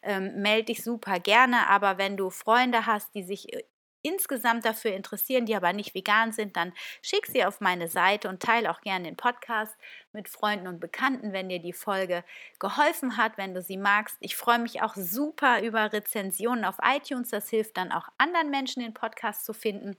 ähm, 0.02 0.42
melde 0.42 0.66
dich 0.66 0.84
super 0.84 1.20
gerne, 1.20 1.68
aber 1.68 1.98
wenn 1.98 2.16
du 2.16 2.30
Freunde 2.30 2.86
hast, 2.86 3.14
die 3.14 3.24
sich 3.24 3.54
äh, 3.54 3.64
insgesamt 4.02 4.66
dafür 4.66 4.94
interessieren, 4.94 5.46
die 5.46 5.56
aber 5.56 5.74
nicht 5.74 5.94
vegan 5.94 6.32
sind, 6.32 6.56
dann 6.56 6.74
schick 7.02 7.26
sie 7.26 7.46
auf 7.46 7.62
meine 7.62 7.88
Seite 7.88 8.30
und 8.30 8.42
teile 8.42 8.72
auch 8.72 8.82
gerne 8.82 9.06
den 9.06 9.16
Podcast 9.16 9.76
mit 10.14 10.30
Freunden 10.30 10.68
und 10.68 10.80
Bekannten, 10.80 11.34
wenn 11.34 11.50
dir 11.50 11.60
die 11.60 11.74
Folge 11.74 12.24
geholfen 12.60 13.18
hat, 13.18 13.38
wenn 13.38 13.54
du 13.54 13.62
sie 13.62 13.78
magst. 13.78 14.18
Ich 14.20 14.36
freue 14.36 14.60
mich 14.60 14.82
auch 14.82 14.96
super 14.96 15.62
über 15.62 15.92
Rezensionen 15.92 16.66
auf 16.66 16.78
iTunes. 16.84 17.30
Das 17.30 17.50
hilft 17.50 17.78
dann 17.78 17.92
auch 17.92 18.08
anderen 18.18 18.50
Menschen, 18.50 18.82
den 18.82 18.94
Podcast 18.94 19.46
zu 19.46 19.54
finden. 19.54 19.96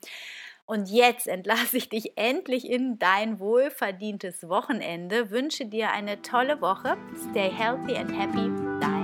Und 0.67 0.89
jetzt 0.89 1.27
entlasse 1.27 1.77
ich 1.77 1.89
dich 1.89 2.17
endlich 2.17 2.71
in 2.71 3.01
dein 3.01 3.41
wohlverdientes 3.41 4.49
Wochenende. 4.49 5.31
Wünsche 5.31 5.67
dir 5.67 5.91
eine 5.91 6.23
tolle 6.23 6.61
Woche. 6.61 6.97
Stay 7.31 7.51
healthy 7.51 7.97
and 7.97 8.17
happy 8.17 9.00